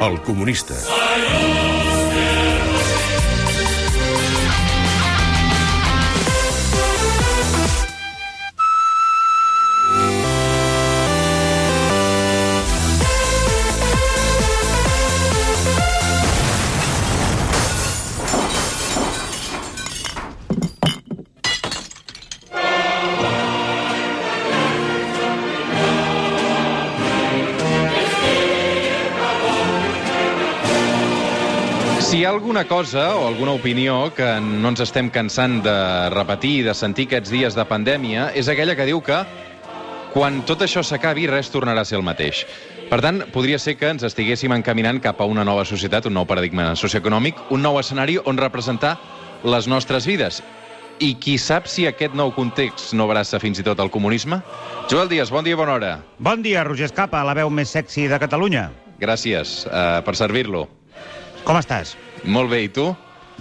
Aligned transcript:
El 0.00 0.20
comunista. 0.22 0.74
Si 0.74 1.53
alguna 32.34 32.64
cosa 32.64 33.14
o 33.14 33.28
alguna 33.28 33.52
opinió 33.52 34.12
que 34.14 34.26
no 34.42 34.72
ens 34.72 34.80
estem 34.82 35.06
cansant 35.10 35.60
de 35.62 35.74
repetir 36.10 36.58
i 36.58 36.64
de 36.66 36.74
sentir 36.74 37.06
aquests 37.06 37.30
dies 37.30 37.54
de 37.54 37.64
pandèmia, 37.68 38.32
és 38.34 38.48
aquella 38.50 38.74
que 38.74 38.86
diu 38.88 38.98
que 39.06 39.20
quan 40.14 40.40
tot 40.46 40.64
això 40.66 40.82
s'acabi, 40.82 41.28
res 41.30 41.50
tornarà 41.50 41.82
a 41.82 41.88
ser 41.88 41.96
el 42.00 42.06
mateix. 42.06 42.44
Per 42.90 42.98
tant, 43.02 43.22
podria 43.34 43.58
ser 43.58 43.76
que 43.78 43.88
ens 43.90 44.02
estiguéssim 44.06 44.52
encaminant 44.54 44.98
cap 45.02 45.22
a 45.22 45.28
una 45.30 45.44
nova 45.46 45.64
societat, 45.64 46.06
un 46.10 46.14
nou 46.18 46.26
paradigma 46.26 46.72
socioeconòmic, 46.78 47.38
un 47.54 47.62
nou 47.62 47.78
escenari 47.78 48.18
on 48.18 48.38
representar 48.38 48.96
les 49.46 49.70
nostres 49.70 50.06
vides. 50.06 50.42
I 51.02 51.14
qui 51.18 51.36
sap 51.38 51.66
si 51.70 51.86
aquest 51.86 52.14
nou 52.14 52.30
context 52.34 52.94
no 52.94 53.06
abraça 53.06 53.38
fins 53.42 53.58
i 53.58 53.66
tot 53.66 53.78
el 53.82 53.90
comunisme? 53.94 54.40
Joel 54.90 55.10
Díaz, 55.10 55.30
bon 55.34 55.46
dia, 55.46 55.58
bona 55.58 55.78
hora. 55.78 55.92
Bon 56.18 56.42
dia, 56.42 56.62
Roger 56.66 56.90
Escapa, 56.90 57.22
la 57.26 57.34
veu 57.34 57.50
més 57.50 57.70
sexy 57.74 58.06
de 58.10 58.18
Catalunya. 58.22 58.68
Gràcies 59.02 59.64
uh, 59.66 60.02
per 60.06 60.14
servir-lo. 60.18 60.66
Com 61.44 61.58
estàs? 61.58 61.96
Molt 62.24 62.50
bé, 62.50 62.62
i 62.64 62.68
tu? 62.72 62.90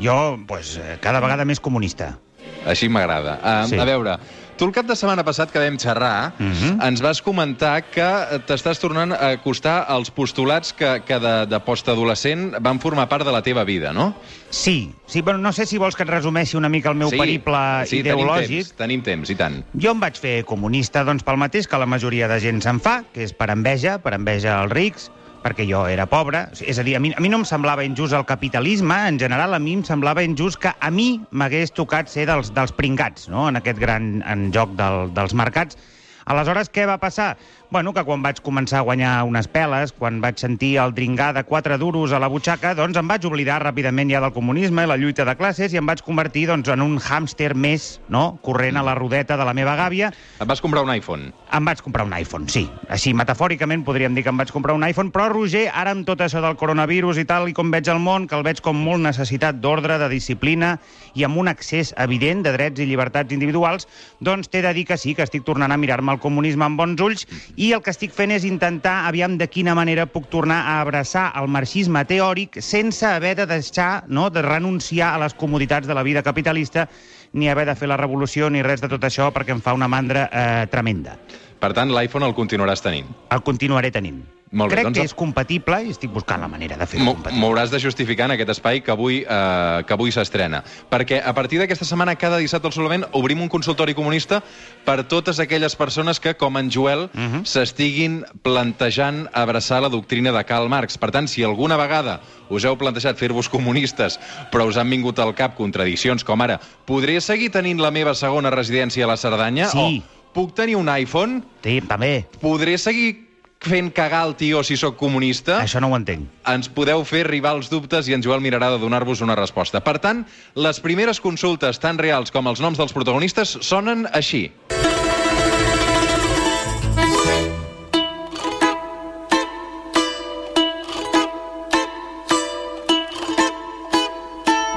Jo, 0.02 0.38
pues, 0.48 0.78
eh, 0.78 0.98
cada 1.02 1.20
vegada 1.22 1.46
més 1.46 1.60
comunista. 1.60 2.18
Així 2.66 2.88
m'agrada. 2.90 3.40
Uh, 3.44 3.68
Sí. 3.68 3.78
A 3.78 3.84
veure, 3.86 4.18
tu 4.58 4.66
el 4.66 4.72
cap 4.72 4.86
de 4.88 4.96
setmana 4.96 5.24
passat 5.26 5.52
que 5.52 5.60
vam 5.60 5.78
xerrar, 5.78 6.34
Mhm. 6.40 6.80
ens 6.82 7.02
vas 7.02 7.22
comentar 7.22 7.82
que 7.92 8.40
t'estàs 8.48 8.80
tornant 8.80 9.12
a 9.12 9.32
acostar 9.32 9.86
als 9.88 10.10
postulats 10.12 10.72
que, 10.74 11.02
que 11.06 11.20
de, 11.20 11.46
de 11.46 11.60
postadolescent 11.60 12.56
van 12.62 12.80
formar 12.80 13.10
part 13.10 13.26
de 13.26 13.32
la 13.32 13.42
teva 13.42 13.64
vida, 13.66 13.92
no? 13.94 14.16
Sí, 14.50 14.94
sí, 15.06 15.22
bueno, 15.22 15.40
no 15.40 15.52
sé 15.52 15.66
si 15.66 15.78
vols 15.78 15.96
que 15.96 16.04
et 16.04 16.10
resumeixi 16.10 16.56
una 16.58 16.70
mica 16.70 16.90
el 16.90 16.96
meu 16.96 17.10
periple 17.10 17.86
sí, 17.86 18.00
ideològic. 18.00 18.48
Tenim 18.48 18.64
temps, 18.64 18.78
tenim 18.78 19.02
temps, 19.04 19.30
i 19.30 19.36
tant. 19.36 19.64
Jo 19.76 19.92
em 19.92 20.00
vaig 20.00 20.18
fer 20.18 20.46
comunista 20.46 21.04
doncs, 21.04 21.24
pel 21.24 21.38
mateix 21.38 21.68
que 21.68 21.78
la 21.78 21.86
majoria 21.86 22.28
de 22.28 22.40
gent 22.40 22.62
se'n 22.62 22.80
fa, 22.80 23.04
que 23.14 23.24
és 23.24 23.34
per 23.34 23.50
enveja, 23.52 24.00
per 24.00 24.14
enveja 24.14 24.62
als 24.62 24.72
rics, 24.72 25.12
perquè 25.44 25.68
jo 25.70 25.84
era 25.92 26.08
pobre. 26.10 26.46
És 26.64 26.80
a 26.80 26.86
dir, 26.88 26.96
a 26.98 27.02
mi, 27.04 27.12
a 27.14 27.22
mi 27.24 27.32
no 27.32 27.42
em 27.42 27.48
semblava 27.48 27.86
injust 27.86 28.16
el 28.18 28.26
capitalisme, 28.30 28.98
en 29.10 29.20
general 29.22 29.54
a 29.54 29.62
mi 29.62 29.76
em 29.78 29.84
semblava 29.88 30.24
injust 30.26 30.62
que 30.64 30.74
a 30.74 30.92
mi 30.92 31.10
m'hagués 31.32 31.76
tocat 31.76 32.12
ser 32.12 32.26
dels, 32.30 32.54
dels 32.56 32.74
pringats, 32.76 33.28
no?, 33.34 33.50
en 33.52 33.60
aquest 33.60 33.82
gran 33.82 34.16
en 34.30 34.48
joc 34.56 34.78
del, 34.80 35.12
dels 35.14 35.36
mercats. 35.38 35.78
Aleshores, 36.26 36.70
què 36.72 36.86
va 36.88 36.98
passar? 37.02 37.38
Bueno, 37.74 37.92
que 37.94 38.04
quan 38.06 38.22
vaig 38.22 38.40
començar 38.46 38.80
a 38.80 38.86
guanyar 38.86 39.24
unes 39.26 39.48
peles, 39.50 39.92
quan 39.98 40.20
vaig 40.22 40.38
sentir 40.40 40.76
el 40.78 40.94
dringar 40.94 41.32
de 41.34 41.44
quatre 41.44 41.78
duros 41.82 42.14
a 42.14 42.20
la 42.22 42.30
butxaca, 42.30 42.76
doncs 42.78 42.98
em 43.00 43.08
vaig 43.10 43.26
oblidar 43.26 43.60
ràpidament 43.64 44.12
ja 44.14 44.22
del 44.22 44.34
comunisme 44.36 44.86
i 44.86 44.90
la 44.90 44.98
lluita 44.98 45.26
de 45.26 45.36
classes 45.36 45.74
i 45.74 45.80
em 45.82 45.90
vaig 45.90 46.04
convertir 46.06 46.46
doncs, 46.48 46.70
en 46.70 46.84
un 46.86 47.00
hàmster 47.02 47.54
més, 47.56 48.00
no?, 48.14 48.38
corrent 48.46 48.78
a 48.78 48.84
la 48.86 48.94
rodeta 48.96 49.38
de 49.38 49.48
la 49.48 49.56
meva 49.58 49.76
gàbia, 49.76 50.12
Et 50.40 50.48
vas 50.48 50.62
comprar 50.62 50.84
un 50.84 50.94
iPhone. 50.94 51.34
em 51.54 51.66
vaig 51.66 51.82
comprar 51.82 52.06
un 52.06 52.14
iPhone, 52.14 52.48
sí. 52.50 52.70
Així, 52.90 53.14
metafòricament, 53.14 53.84
podríem 53.84 54.16
dir 54.16 54.24
que 54.24 54.30
em 54.30 54.38
vaig 54.38 54.52
comprar 54.52 54.76
un 54.76 54.84
iPhone, 54.88 55.12
però, 55.12 55.28
Roger, 55.34 55.70
ara 55.74 55.92
amb 55.92 56.06
tot 56.06 56.22
això 56.22 56.42
del 56.42 56.56
coronavirus 56.56 57.18
i 57.18 57.26
tal, 57.26 57.50
i 57.50 57.54
com 57.54 57.72
veig 57.72 57.90
el 57.90 58.00
món, 58.00 58.28
que 58.28 58.36
el 58.36 58.44
veig 58.44 58.62
com 58.62 58.78
molt 58.78 59.02
necessitat 59.02 59.60
d'ordre, 59.62 59.98
de 59.98 60.10
disciplina 60.10 60.80
i 61.14 61.24
amb 61.24 61.38
un 61.38 61.48
accés 61.48 61.94
evident 61.98 62.44
de 62.44 62.54
drets 62.54 62.80
i 62.80 62.86
llibertats 62.86 63.34
individuals, 63.34 63.88
doncs 64.20 64.50
t'he 64.50 64.62
de 64.62 64.74
dir 64.74 64.86
que 64.86 64.98
sí, 64.98 65.14
que 65.14 65.24
estic 65.24 65.44
tornant 65.44 65.72
a 65.72 65.78
mirar-me 65.78 66.13
el 66.14 66.22
comunisme 66.24 66.66
amb 66.66 66.80
bons 66.80 67.02
ulls 67.02 67.26
i 67.56 67.72
el 67.74 67.82
que 67.84 67.92
estic 67.94 68.14
fent 68.16 68.32
és 68.36 68.46
intentar, 68.48 69.04
aviam 69.10 69.38
de 69.38 69.50
quina 69.52 69.76
manera 69.78 70.06
puc 70.10 70.30
tornar 70.32 70.62
a 70.70 70.80
abraçar 70.82 71.32
el 71.42 71.50
marxisme 71.52 72.06
teòric 72.10 72.62
sense 72.62 73.06
haver 73.08 73.36
de 73.42 73.48
deixar, 73.50 74.06
no?, 74.08 74.30
de 74.30 74.46
renunciar 74.46 75.14
a 75.14 75.24
les 75.26 75.34
comoditats 75.34 75.90
de 75.90 75.98
la 75.98 76.04
vida 76.04 76.24
capitalista 76.24 76.88
ni 77.34 77.50
haver 77.50 77.66
de 77.66 77.76
fer 77.76 77.90
la 77.90 77.98
revolució 77.98 78.50
ni 78.50 78.62
res 78.62 78.82
de 78.82 78.92
tot 78.92 79.04
això 79.04 79.32
perquè 79.34 79.56
em 79.56 79.62
fa 79.62 79.74
una 79.74 79.90
mandra 79.90 80.30
eh, 80.30 80.68
tremenda. 80.72 81.18
Per 81.60 81.74
tant, 81.74 81.92
l'iPhone 81.96 82.28
el 82.28 82.38
continuaràs 82.38 82.84
tenint. 82.84 83.10
El 83.32 83.42
continuaré 83.42 83.92
tenint. 83.92 84.22
Molt 84.54 84.70
bé, 84.70 84.76
Crec 84.76 84.86
doncs- 84.86 85.00
que 85.00 85.06
és 85.06 85.14
compatible 85.18 85.80
i 85.84 85.90
estic 85.90 86.12
buscant 86.14 86.40
la 86.40 86.48
manera 86.48 86.78
de 86.78 86.86
fer-ho 86.86 87.06
compatible. 87.06 87.42
m'hauràs 87.42 87.72
de 87.72 87.80
justificar 87.80 88.26
en 88.30 88.32
aquest 88.36 88.50
espai 88.54 88.82
que 88.82 88.92
avui, 88.92 89.26
eh, 89.28 89.84
que 89.88 89.94
avui 89.94 90.12
s'estrena. 90.12 90.64
Perquè 90.92 91.22
a 91.26 91.34
partir 91.34 91.58
d'aquesta 91.60 91.84
setmana, 91.86 92.16
cada 92.16 92.38
dissabte 92.38 92.68
al 92.68 92.74
Solament, 92.74 93.06
obrim 93.14 93.42
un 93.42 93.50
consultori 93.50 93.96
comunista 93.96 94.44
per 94.86 95.04
totes 95.08 95.40
aquelles 95.40 95.76
persones 95.76 96.20
que, 96.20 96.36
com 96.36 96.56
en 96.58 96.70
Joel, 96.70 97.10
Mhm. 97.14 97.46
s'estiguin 97.46 98.26
plantejant 98.44 99.28
abraçar 99.34 99.82
la 99.82 99.90
doctrina 99.90 100.32
de 100.32 100.44
Karl 100.46 100.70
Marx. 100.70 100.98
Per 101.00 101.10
tant, 101.12 101.28
si 101.28 101.44
alguna 101.44 101.76
vegada 101.76 102.22
us 102.50 102.64
heu 102.64 102.78
plantejat 102.78 103.18
fer-vos 103.18 103.50
comunistes, 103.50 104.20
però 104.52 104.68
us 104.68 104.78
han 104.78 104.90
vingut 104.90 105.18
al 105.20 105.34
cap 105.34 105.56
contradiccions 105.58 106.24
com 106.24 106.40
ara 106.42 106.60
podré 106.86 107.20
seguir 107.22 107.50
tenint 107.50 107.80
la 107.80 107.90
meva 107.90 108.14
segona 108.14 108.52
residència 108.52 109.06
a 109.06 109.08
la 109.08 109.18
Cerdanya? 109.18 109.70
Sí. 109.70 110.04
O 110.06 110.34
puc 110.34 110.54
tenir 110.56 110.76
un 110.76 110.90
iPhone? 110.90 111.44
Sí, 111.64 111.82
també. 111.82 112.26
Podré 112.42 112.78
seguir 112.78 113.23
fent 113.64 113.92
cagar 113.96 114.26
el 114.28 114.36
tio 114.40 114.64
si 114.64 114.76
sóc 114.80 114.98
comunista? 115.00 115.60
Això 115.64 115.80
no 115.82 115.90
ho 115.92 115.98
entenc. 115.98 116.28
ens 116.52 116.70
podeu 116.70 117.04
fer 117.08 117.24
arribar 117.26 117.56
els 117.58 117.70
dubtes 117.72 118.08
i 118.10 118.14
en 118.14 118.24
Joel 118.24 118.42
mirarà 118.44 118.70
de 118.74 118.80
donar-vos 118.82 119.22
una 119.22 119.36
resposta. 119.40 119.80
Per 119.84 119.98
tant, 120.04 120.26
les 120.56 120.80
primeres 120.84 121.20
consultes, 121.24 121.80
tan 121.80 121.98
reals 121.98 122.32
com 122.32 122.48
els 122.48 122.60
noms 122.62 122.78
dels 122.78 122.94
protagonistes, 122.94 123.58
sonen 123.62 124.08
així. 124.12 124.50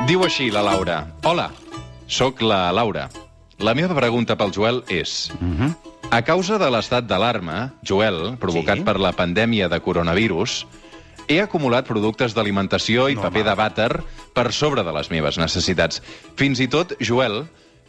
Diu 0.06 0.22
així 0.22 0.50
la 0.54 0.62
Laura. 0.62 1.00
Hola, 1.26 1.48
sóc 2.06 2.42
la 2.42 2.70
Laura. 2.70 3.08
La 3.58 3.74
meva 3.74 3.96
pregunta 3.98 4.36
pel 4.38 4.52
Joel 4.54 4.82
és... 4.92 5.32
Mhm. 5.40 5.74
A 6.10 6.22
causa 6.24 6.56
de 6.58 6.68
l'estat 6.70 7.04
d'alarma, 7.04 7.74
Joel, 7.84 8.36
provocat 8.40 8.78
Sí. 8.78 8.84
per 8.84 8.98
la 8.98 9.12
pandèmia 9.12 9.68
de 9.68 9.80
coronavirus, 9.80 10.66
he 11.28 11.40
acumulat 11.40 11.86
productes 11.86 12.32
d'alimentació 12.34 13.08
i 13.10 13.14
Normal. 13.14 13.32
paper 13.32 13.44
de 13.44 13.54
vàter 13.56 14.02
per 14.32 14.52
sobre 14.52 14.82
de 14.84 14.92
les 14.92 15.10
meves 15.10 15.36
necessitats. 15.36 16.02
Fins 16.36 16.60
i 16.60 16.68
tot, 16.68 16.94
Joel, 17.00 17.48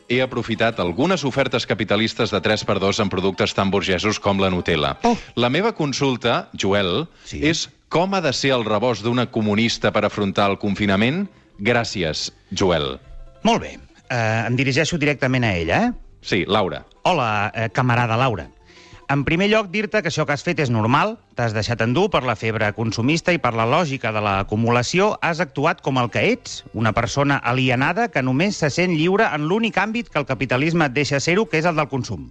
he 0.09 0.21
aprofitat 0.21 0.79
algunes 0.79 1.23
ofertes 1.23 1.65
capitalistes 1.65 2.31
de 2.31 2.41
3x2 2.41 2.99
en 2.99 3.09
productes 3.09 3.53
tan 3.53 3.69
burgesos 3.71 4.19
com 4.19 4.39
la 4.39 4.49
Nutella. 4.49 4.97
Oh. 5.03 5.15
La 5.35 5.49
meva 5.49 5.73
consulta, 5.73 6.49
Joel, 6.53 7.07
Sí. 7.23 7.39
és 7.45 7.69
com 7.89 8.13
ha 8.13 8.21
de 8.21 8.33
ser 8.33 8.51
el 8.51 8.65
rebost 8.65 9.03
d'una 9.03 9.27
comunista 9.27 9.91
per 9.91 10.03
afrontar 10.05 10.49
el 10.49 10.57
confinament? 10.57 11.29
Gràcies, 11.59 12.31
Joel. 12.51 12.99
Molt 13.43 13.61
bé. 13.61 13.79
Eh, 14.09 14.43
em 14.47 14.55
dirigeixo 14.55 14.97
directament 14.97 15.43
a 15.43 15.55
ella, 15.55 15.83
eh? 15.87 15.91
Sí, 16.21 16.45
Laura. 16.47 16.85
Hola, 17.03 17.51
eh, 17.55 17.69
camarada 17.69 18.17
Laura. 18.17 18.49
En 19.09 19.23
primer 19.23 19.47
lloc, 19.47 19.69
dir-te 19.71 20.01
que 20.03 20.09
això 20.11 20.25
que 20.27 20.33
has 20.35 20.43
fet 20.43 20.59
és 20.59 20.69
normal, 20.73 21.13
t'has 21.39 21.53
deixat 21.55 21.79
endur 21.85 22.09
per 22.11 22.25
la 22.27 22.35
febre 22.35 22.67
consumista 22.75 23.31
i 23.31 23.39
per 23.39 23.53
la 23.55 23.63
lògica 23.63 24.11
de 24.11 24.19
l'acumulació, 24.25 25.13
has 25.23 25.39
actuat 25.39 25.79
com 25.85 25.95
el 26.01 26.09
que 26.11 26.25
ets, 26.33 26.65
una 26.73 26.91
persona 26.91 27.37
alienada 27.39 28.09
que 28.11 28.25
només 28.25 28.59
se 28.59 28.67
sent 28.69 28.97
lliure 28.99 29.29
en 29.31 29.47
l'únic 29.47 29.79
àmbit 29.79 30.09
que 30.11 30.19
el 30.19 30.27
capitalisme 30.27 30.89
et 30.89 30.97
deixa 30.97 31.21
ser-ho, 31.23 31.45
que 31.47 31.61
és 31.61 31.69
el 31.69 31.79
del 31.79 31.87
consum. 31.87 32.27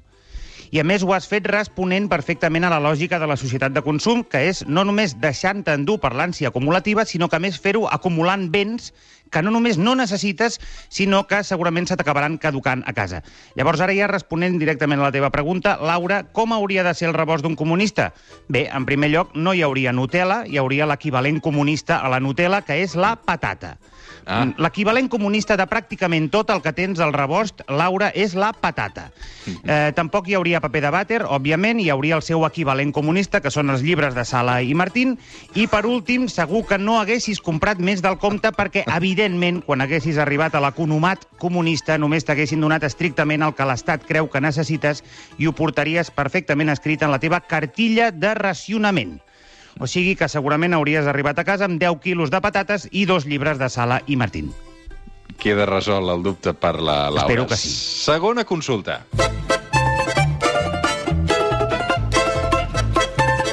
I 0.75 0.81
a 0.81 0.85
més 0.85 1.05
ho 1.05 1.13
has 1.15 1.29
fet 1.31 1.47
responent 1.51 2.09
perfectament 2.11 2.67
a 2.67 2.71
la 2.73 2.81
lògica 2.83 3.21
de 3.23 3.29
la 3.31 3.37
societat 3.39 3.75
de 3.75 3.83
consum, 3.87 4.25
que 4.25 4.47
és 4.51 4.65
no 4.67 4.85
només 4.85 5.15
deixant-te 5.23 5.75
endur 5.77 6.01
per 6.03 6.15
l'ànsia 6.17 6.51
acumulativa, 6.51 7.05
sinó 7.07 7.29
que 7.31 7.41
més 7.43 7.61
fer-ho 7.61 7.87
acumulant 7.87 8.49
béns 8.51 8.93
que 9.31 9.43
no 9.43 9.51
només 9.51 9.79
no 9.79 9.97
necessites, 9.99 10.61
sinó 10.89 11.25
que 11.27 11.43
segurament 11.45 11.89
se 11.89 11.97
t'acabaran 11.99 12.39
caducant 12.39 12.85
a 12.87 12.95
casa. 12.95 13.23
Llavors, 13.59 13.83
ara 13.83 13.95
ja 13.97 14.11
responent 14.11 14.59
directament 14.61 15.03
a 15.03 15.09
la 15.09 15.15
teva 15.15 15.33
pregunta, 15.35 15.77
Laura, 15.83 16.23
com 16.33 16.55
hauria 16.55 16.85
de 16.87 16.95
ser 16.95 17.11
el 17.11 17.17
rebost 17.17 17.45
d'un 17.47 17.59
comunista? 17.59 18.13
Bé, 18.49 18.69
en 18.71 18.87
primer 18.87 19.11
lloc, 19.11 19.35
no 19.35 19.55
hi 19.55 19.65
hauria 19.67 19.93
Nutella, 19.93 20.45
hi 20.47 20.61
hauria 20.63 20.87
l'equivalent 20.87 21.43
comunista 21.43 21.99
a 21.99 22.13
la 22.13 22.23
Nutella, 22.23 22.63
que 22.63 22.79
és 22.83 22.95
la 22.95 23.17
patata. 23.19 23.77
Ah. 24.27 24.45
Mm, 24.45 24.57
L'equivalent 24.59 25.09
comunista 25.09 25.55
de 25.57 25.65
pràcticament 25.71 26.27
tot 26.35 26.51
el 26.51 26.61
que 26.63 26.73
tens 26.75 26.99
al 27.01 27.15
rebost, 27.15 27.63
Laura, 27.71 28.11
és 28.11 28.35
la 28.35 28.51
patata. 28.53 29.13
Eh, 29.47 29.93
tampoc 29.95 30.27
hi 30.27 30.35
hauria 30.35 30.61
paper 30.61 30.83
de 30.83 30.91
vàter, 30.91 31.21
òbviament, 31.23 31.79
hi 31.81 31.93
hauria 31.95 32.19
el 32.19 32.25
seu 32.27 32.43
equivalent 32.47 32.91
comunista, 32.93 33.41
que 33.41 33.53
són 33.55 33.71
els 33.71 33.85
llibres 33.87 34.17
de 34.19 34.25
Sala 34.27 34.59
i 34.67 34.75
Martín, 34.75 35.15
i 35.55 35.69
per 35.71 35.85
últim, 35.87 36.27
segur 36.29 36.65
que 36.67 36.79
no 36.79 36.99
haguessis 36.99 37.41
comprat 37.41 37.79
més 37.79 38.03
del 38.03 38.19
compte 38.19 38.51
perquè, 38.51 38.83
evidentment, 38.99 39.63
quan 39.63 39.87
haguessis 39.87 40.19
arribat 40.19 40.59
a 40.59 40.65
l'economat 40.65 41.29
comunista, 41.39 41.99
només 41.99 42.27
t'haguessin 42.27 42.61
donat 42.61 42.83
estrictament 42.89 43.47
el 43.47 43.55
que 43.55 43.69
l'Estat 43.69 44.09
creu 44.09 44.27
que 44.33 44.43
necessites 44.43 45.05
i 45.39 45.47
ho 45.47 45.55
portaries 45.55 46.11
perfectament 46.11 46.75
escrit 46.75 47.07
en 47.07 47.15
la 47.15 47.23
teva 47.23 47.41
cartilla 47.47 48.11
de 48.11 48.35
racionament. 48.35 49.21
O 49.79 49.87
sigui 49.87 50.15
que 50.17 50.29
segurament 50.33 50.75
hauries 50.77 51.09
arribat 51.11 51.39
a 51.39 51.45
casa 51.45 51.67
amb 51.69 51.81
10 51.81 52.01
quilos 52.01 52.33
de 52.33 52.41
patates 52.41 52.89
i 52.93 53.05
dos 53.05 53.27
llibres 53.29 53.59
de 53.61 53.69
Sala 53.69 54.01
i 54.07 54.17
Martín. 54.17 54.53
Queda 55.37 55.67
resolt 55.69 56.09
el 56.09 56.23
dubte 56.25 56.55
per 56.57 56.79
la 56.81 57.11
Laura. 57.11 57.27
Espero 57.27 57.47
que 57.47 57.57
sí. 57.61 57.69
Segona 57.69 58.45
consulta. 58.45 59.03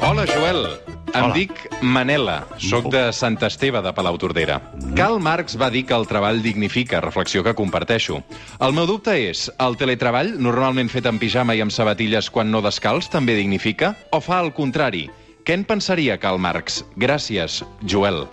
Hola, 0.01 0.25
Joel. 0.27 0.65
Em 1.13 1.27
Hola. 1.27 1.33
dic 1.35 1.51
Manela, 1.85 2.39
sóc 2.57 2.87
de 2.89 3.03
Sant 3.13 3.37
Esteve 3.45 3.83
de 3.85 3.91
Palautordera. 3.93 4.55
Karl 4.97 5.19
Marx 5.21 5.59
va 5.61 5.69
dir 5.69 5.83
que 5.85 5.93
el 5.93 6.07
treball 6.09 6.41
dignifica, 6.41 7.01
reflexió 7.01 7.43
que 7.45 7.53
comparteixo. 7.53 8.23
El 8.59 8.73
meu 8.73 8.87
dubte 8.89 9.13
és, 9.29 9.45
el 9.61 9.77
teletreball, 9.77 10.33
normalment 10.41 10.89
fet 10.89 11.05
en 11.05 11.19
pijama 11.21 11.53
i 11.53 11.61
amb 11.61 11.75
sabatilles 11.75 12.31
quan 12.33 12.49
no 12.49 12.63
descalç, 12.65 13.11
també 13.13 13.35
dignifica? 13.37 13.93
O 14.09 14.23
fa 14.25 14.41
el 14.41 14.53
contrari? 14.57 15.05
Què 15.43 15.57
en 15.59 15.65
pensaria 15.67 16.15
Karl 16.23 16.39
Marx? 16.39 16.85
Gràcies, 16.95 17.63
Joel. 17.83 18.23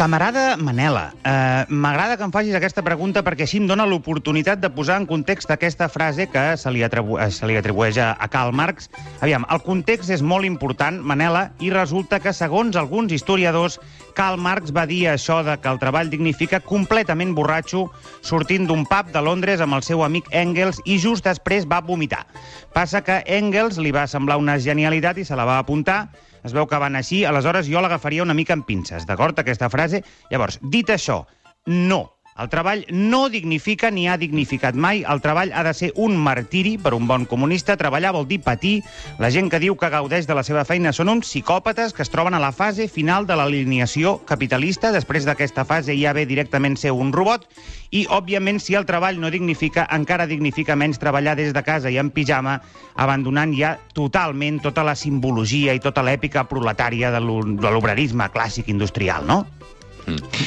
Camarada 0.00 0.56
Manela, 0.56 1.12
eh, 1.28 1.66
m'agrada 1.68 2.16
que 2.16 2.24
em 2.24 2.32
facis 2.32 2.54
aquesta 2.56 2.80
pregunta 2.80 3.20
perquè 3.20 3.44
així 3.44 3.58
em 3.60 3.66
dona 3.68 3.84
l'oportunitat 3.84 4.62
de 4.62 4.70
posar 4.72 4.96
en 4.96 5.04
context 5.04 5.52
aquesta 5.52 5.90
frase 5.92 6.24
que 6.32 6.44
se 6.56 6.72
li, 6.72 6.80
atribu 6.86 7.18
eh, 7.20 7.28
se 7.28 7.44
li 7.44 7.58
atribueix 7.60 7.98
a 8.00 8.28
Karl 8.32 8.56
Marx. 8.56 8.88
Aviam, 9.20 9.44
el 9.52 9.60
context 9.66 10.08
és 10.08 10.24
molt 10.24 10.48
important, 10.48 11.02
Manela, 11.04 11.50
i 11.60 11.68
resulta 11.68 12.16
que, 12.24 12.32
segons 12.32 12.80
alguns 12.80 13.12
historiadors, 13.12 13.76
Karl 14.16 14.40
Marx 14.40 14.72
va 14.76 14.86
dir 14.86 15.04
això 15.10 15.40
de 15.46 15.56
que 15.60 15.70
el 15.70 15.80
treball 15.82 16.10
dignifica 16.12 16.60
completament 16.60 17.34
borratxo, 17.36 17.86
sortint 18.26 18.68
d'un 18.68 18.84
pub 18.88 19.10
de 19.14 19.22
Londres 19.24 19.62
amb 19.64 19.78
el 19.78 19.84
seu 19.86 20.04
amic 20.06 20.28
Engels 20.36 20.82
i 20.84 20.98
just 21.02 21.26
després 21.26 21.68
va 21.70 21.80
vomitar. 21.80 22.26
Passa 22.74 23.02
que 23.06 23.22
Engels 23.26 23.78
li 23.78 23.92
va 23.94 24.06
semblar 24.10 24.38
una 24.42 24.58
genialitat 24.58 25.18
i 25.18 25.26
se 25.26 25.38
la 25.38 25.48
va 25.48 25.58
apuntar, 25.58 26.08
es 26.44 26.54
veu 26.56 26.66
que 26.66 26.80
van 26.80 26.96
així, 26.96 27.24
aleshores 27.24 27.68
jo 27.68 27.82
l'agafaria 27.82 28.24
una 28.24 28.36
mica 28.36 28.56
amb 28.56 28.66
pinces, 28.68 29.06
d'acord, 29.06 29.38
aquesta 29.38 29.68
frase? 29.72 30.04
Llavors, 30.30 30.60
dit 30.62 30.88
això, 30.90 31.24
no. 31.66 32.04
El 32.40 32.48
treball 32.48 32.86
no 32.88 33.28
dignifica 33.28 33.90
ni 33.92 34.06
ha 34.08 34.14
dignificat 34.16 34.74
mai. 34.74 35.02
El 35.04 35.20
treball 35.20 35.50
ha 35.52 35.60
de 35.66 35.74
ser 35.76 35.90
un 36.00 36.14
martiri 36.16 36.78
per 36.80 36.94
un 36.96 37.04
bon 37.06 37.26
comunista. 37.28 37.76
Treballar 37.76 38.14
vol 38.16 38.24
dir 38.30 38.38
patir. 38.40 38.78
La 39.20 39.28
gent 39.34 39.50
que 39.52 39.60
diu 39.60 39.76
que 39.76 39.90
gaudeix 39.92 40.24
de 40.26 40.36
la 40.38 40.44
seva 40.46 40.64
feina 40.64 40.94
són 40.96 41.12
uns 41.12 41.28
psicòpates 41.28 41.92
que 41.92 42.00
es 42.00 42.08
troben 42.08 42.32
a 42.32 42.40
la 42.40 42.52
fase 42.56 42.88
final 42.88 43.28
de 43.28 43.36
l'alineació 43.36 44.16
capitalista. 44.24 44.88
Després 44.96 45.28
d'aquesta 45.28 45.66
fase 45.68 45.98
ja 46.00 46.14
ve 46.16 46.24
directament 46.24 46.78
ser 46.80 46.94
un 46.96 47.12
robot. 47.12 47.44
I, 47.90 48.06
òbviament, 48.08 48.62
si 48.62 48.72
el 48.78 48.88
treball 48.88 49.20
no 49.20 49.28
dignifica, 49.34 49.84
encara 49.92 50.24
dignifica 50.30 50.78
menys 50.80 51.00
treballar 51.02 51.36
des 51.36 51.52
de 51.52 51.62
casa 51.66 51.90
i 51.92 51.98
en 52.00 52.08
pijama, 52.08 52.62
abandonant 52.96 53.52
ja 53.52 53.76
totalment 53.92 54.62
tota 54.64 54.86
la 54.86 54.96
simbologia 54.96 55.74
i 55.76 55.82
tota 55.82 56.00
l'èpica 56.06 56.48
proletària 56.48 57.10
de 57.12 57.20
l'o- 57.20 57.44
de 57.44 57.68
l'obrerisme 57.68 58.30
clàssic 58.32 58.70
industrial, 58.72 59.26
no? 59.26 59.44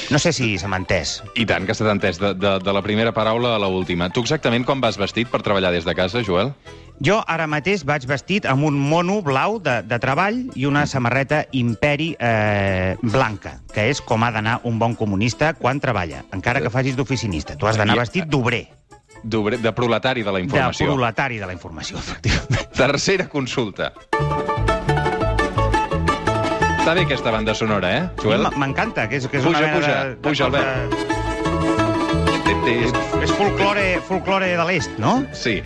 No 0.10 0.20
sé 0.20 0.32
si 0.34 0.58
se 0.58 0.68
m'ha 0.68 0.78
entès. 0.78 1.22
I 1.36 1.46
tant, 1.46 1.66
que 1.66 1.74
s'ha 1.74 1.90
entès, 1.92 2.20
de, 2.20 2.34
de, 2.34 2.60
de 2.60 2.74
la 2.74 2.82
primera 2.82 3.14
paraula 3.14 3.56
a 3.56 3.60
la 3.60 3.68
última. 3.68 4.10
Tu 4.10 4.22
exactament 4.22 4.66
com 4.66 4.82
vas 4.82 4.98
vestit 4.98 5.28
per 5.30 5.42
treballar 5.42 5.72
des 5.72 5.86
de 5.86 5.96
casa, 5.96 6.24
Joel? 6.24 6.54
Jo 7.04 7.24
ara 7.28 7.48
mateix 7.50 7.82
vaig 7.90 8.06
vestit 8.08 8.46
amb 8.46 8.64
un 8.68 8.76
mono 8.78 9.22
blau 9.26 9.58
de, 9.60 9.80
de 9.82 9.98
treball 10.00 10.44
i 10.56 10.68
una 10.70 10.86
samarreta 10.86 11.42
Imperi 11.52 12.12
eh, 12.20 12.96
blanca, 13.02 13.58
que 13.74 13.88
és 13.90 14.00
com 14.02 14.24
ha 14.24 14.30
d'anar 14.32 14.60
un 14.70 14.78
bon 14.80 14.94
comunista 14.96 15.54
quan 15.58 15.82
treballa, 15.82 16.22
encara 16.32 16.62
que 16.62 16.70
facis 16.70 16.96
d'oficinista. 16.96 17.58
Tu 17.58 17.68
has 17.68 17.78
d'anar 17.82 17.98
vestit 17.98 18.26
d'obrer, 18.30 18.68
D'obre- 19.24 19.58
De 19.58 19.72
proletari 19.72 20.22
de 20.24 20.32
la 20.32 20.38
de 20.40 20.44
informació. 20.46 20.86
proletari 20.86 21.38
de 21.40 21.46
la 21.48 21.54
informació, 21.54 21.98
efectivament. 22.04 22.70
Tercera 22.76 23.30
consulta. 23.30 23.94
Està 26.84 26.94
bé 26.98 27.06
aquesta 27.06 27.32
banda 27.32 27.54
sonora, 27.56 27.90
eh, 27.96 28.08
Joel? 28.20 28.44
M'encanta, 28.60 29.06
que 29.08 29.16
és, 29.22 29.28
que 29.32 29.38
és 29.40 29.46
Puja, 29.46 29.60
una 29.62 29.68
mena 29.68 29.78
puja, 29.80 29.94
de, 30.04 30.10
de 30.10 30.16
puja, 30.28 30.46
cosa- 30.52 31.12
És, 32.74 32.92
és 33.24 33.32
folklore, 33.38 33.86
folklore 34.08 34.50
de 34.58 34.66
l'est, 34.68 34.92
no? 35.00 35.14
Sí. 35.32 35.62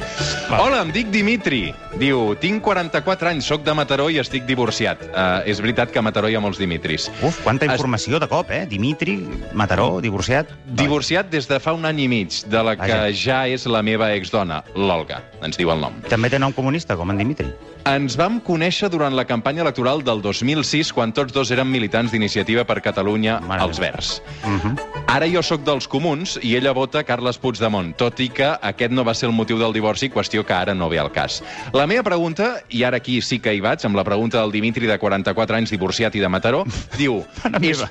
Va. 0.51 0.59
Hola, 0.61 0.81
em 0.85 0.91
dic 0.93 1.09
Dimitri. 1.13 1.73
Diu, 1.97 2.35
tinc 2.37 2.61
44 2.61 3.31
anys, 3.31 3.47
sóc 3.49 3.63
de 3.65 3.73
Mataró 3.73 4.05
i 4.13 4.19
estic 4.21 4.43
divorciat. 4.45 5.01
Uh, 5.07 5.39
és 5.49 5.57
veritat 5.63 5.89
que 5.89 5.97
a 5.97 6.03
Mataró 6.05 6.29
hi 6.29 6.35
ha 6.37 6.41
molts 6.43 6.59
Dimitris. 6.61 7.07
Uf, 7.25 7.39
quanta 7.41 7.65
Es- 7.65 7.71
informació 7.73 8.19
de 8.21 8.27
cop, 8.29 8.51
eh? 8.53 8.67
Dimitri, 8.69 9.15
Mataró, 9.57 9.97
divorciat... 10.03 10.51
Divorciat 10.77 11.31
des 11.33 11.47
de 11.49 11.57
fa 11.63 11.73
un 11.73 11.87
any 11.89 12.03
i 12.05 12.07
mig, 12.11 12.43
de 12.45 12.61
la 12.61 12.75
que 12.77 12.91
Vaja. 12.91 13.09
ja 13.17 13.39
és 13.49 13.65
la 13.65 13.81
meva 13.81 14.11
exdona, 14.13 14.61
l'Olga. 14.75 15.23
Ens 15.41 15.57
diu 15.57 15.71
el 15.73 15.81
nom. 15.81 15.97
També 16.11 16.29
té 16.29 16.37
nom 16.37 16.53
comunista, 16.53 16.93
com 16.99 17.09
en 17.09 17.17
Dimitri. 17.17 17.49
Ens 17.87 18.17
vam 18.19 18.41
conèixer 18.43 18.89
durant 18.91 19.15
la 19.15 19.23
campanya 19.25 19.63
electoral 19.63 20.01
del 20.03 20.21
2006, 20.21 20.91
quan 20.93 21.13
tots 21.15 21.31
dos 21.33 21.49
érem 21.55 21.69
militants 21.71 22.11
d'Iniciativa 22.11 22.65
per 22.67 22.81
Catalunya, 22.83 23.39
Mare 23.47 23.63
als 23.63 23.79
meva. 23.79 23.93
Verds. 23.95 24.21
Uh 24.43 24.59
-huh. 24.59 24.75
Ara 25.07 25.25
jo 25.31 25.41
sóc 25.41 25.63
dels 25.63 25.87
comuns 25.87 26.37
i 26.43 26.55
ella 26.57 26.73
vota 26.73 27.03
Carles 27.05 27.37
Puigdemont, 27.37 27.95
tot 27.95 28.19
i 28.19 28.27
que 28.29 28.51
aquest 28.61 28.91
no 28.91 29.05
va 29.05 29.13
ser 29.13 29.29
el 29.29 29.33
motiu 29.33 29.57
del 29.57 29.71
divorci, 29.71 30.09
qüestió 30.11 30.43
que 30.43 30.53
ara 30.53 30.73
no 30.75 30.89
ve 30.89 30.99
al 30.99 31.11
cas. 31.13 31.41
La 31.71 31.86
meva 31.87 32.03
pregunta, 32.05 32.57
i 32.69 32.83
ara 32.87 32.99
aquí 33.01 33.21
sí 33.23 33.39
que 33.43 33.55
hi 33.55 33.63
vaig, 33.63 33.85
amb 33.87 33.97
la 33.97 34.05
pregunta 34.07 34.41
del 34.41 34.53
Dimitri 34.53 34.89
de 34.89 34.99
44 34.99 35.57
anys, 35.57 35.73
divorciat 35.73 36.15
i 36.15 36.23
de 36.23 36.29
Mataró, 36.31 36.65
diu... 37.01 37.21
És, 37.61 37.85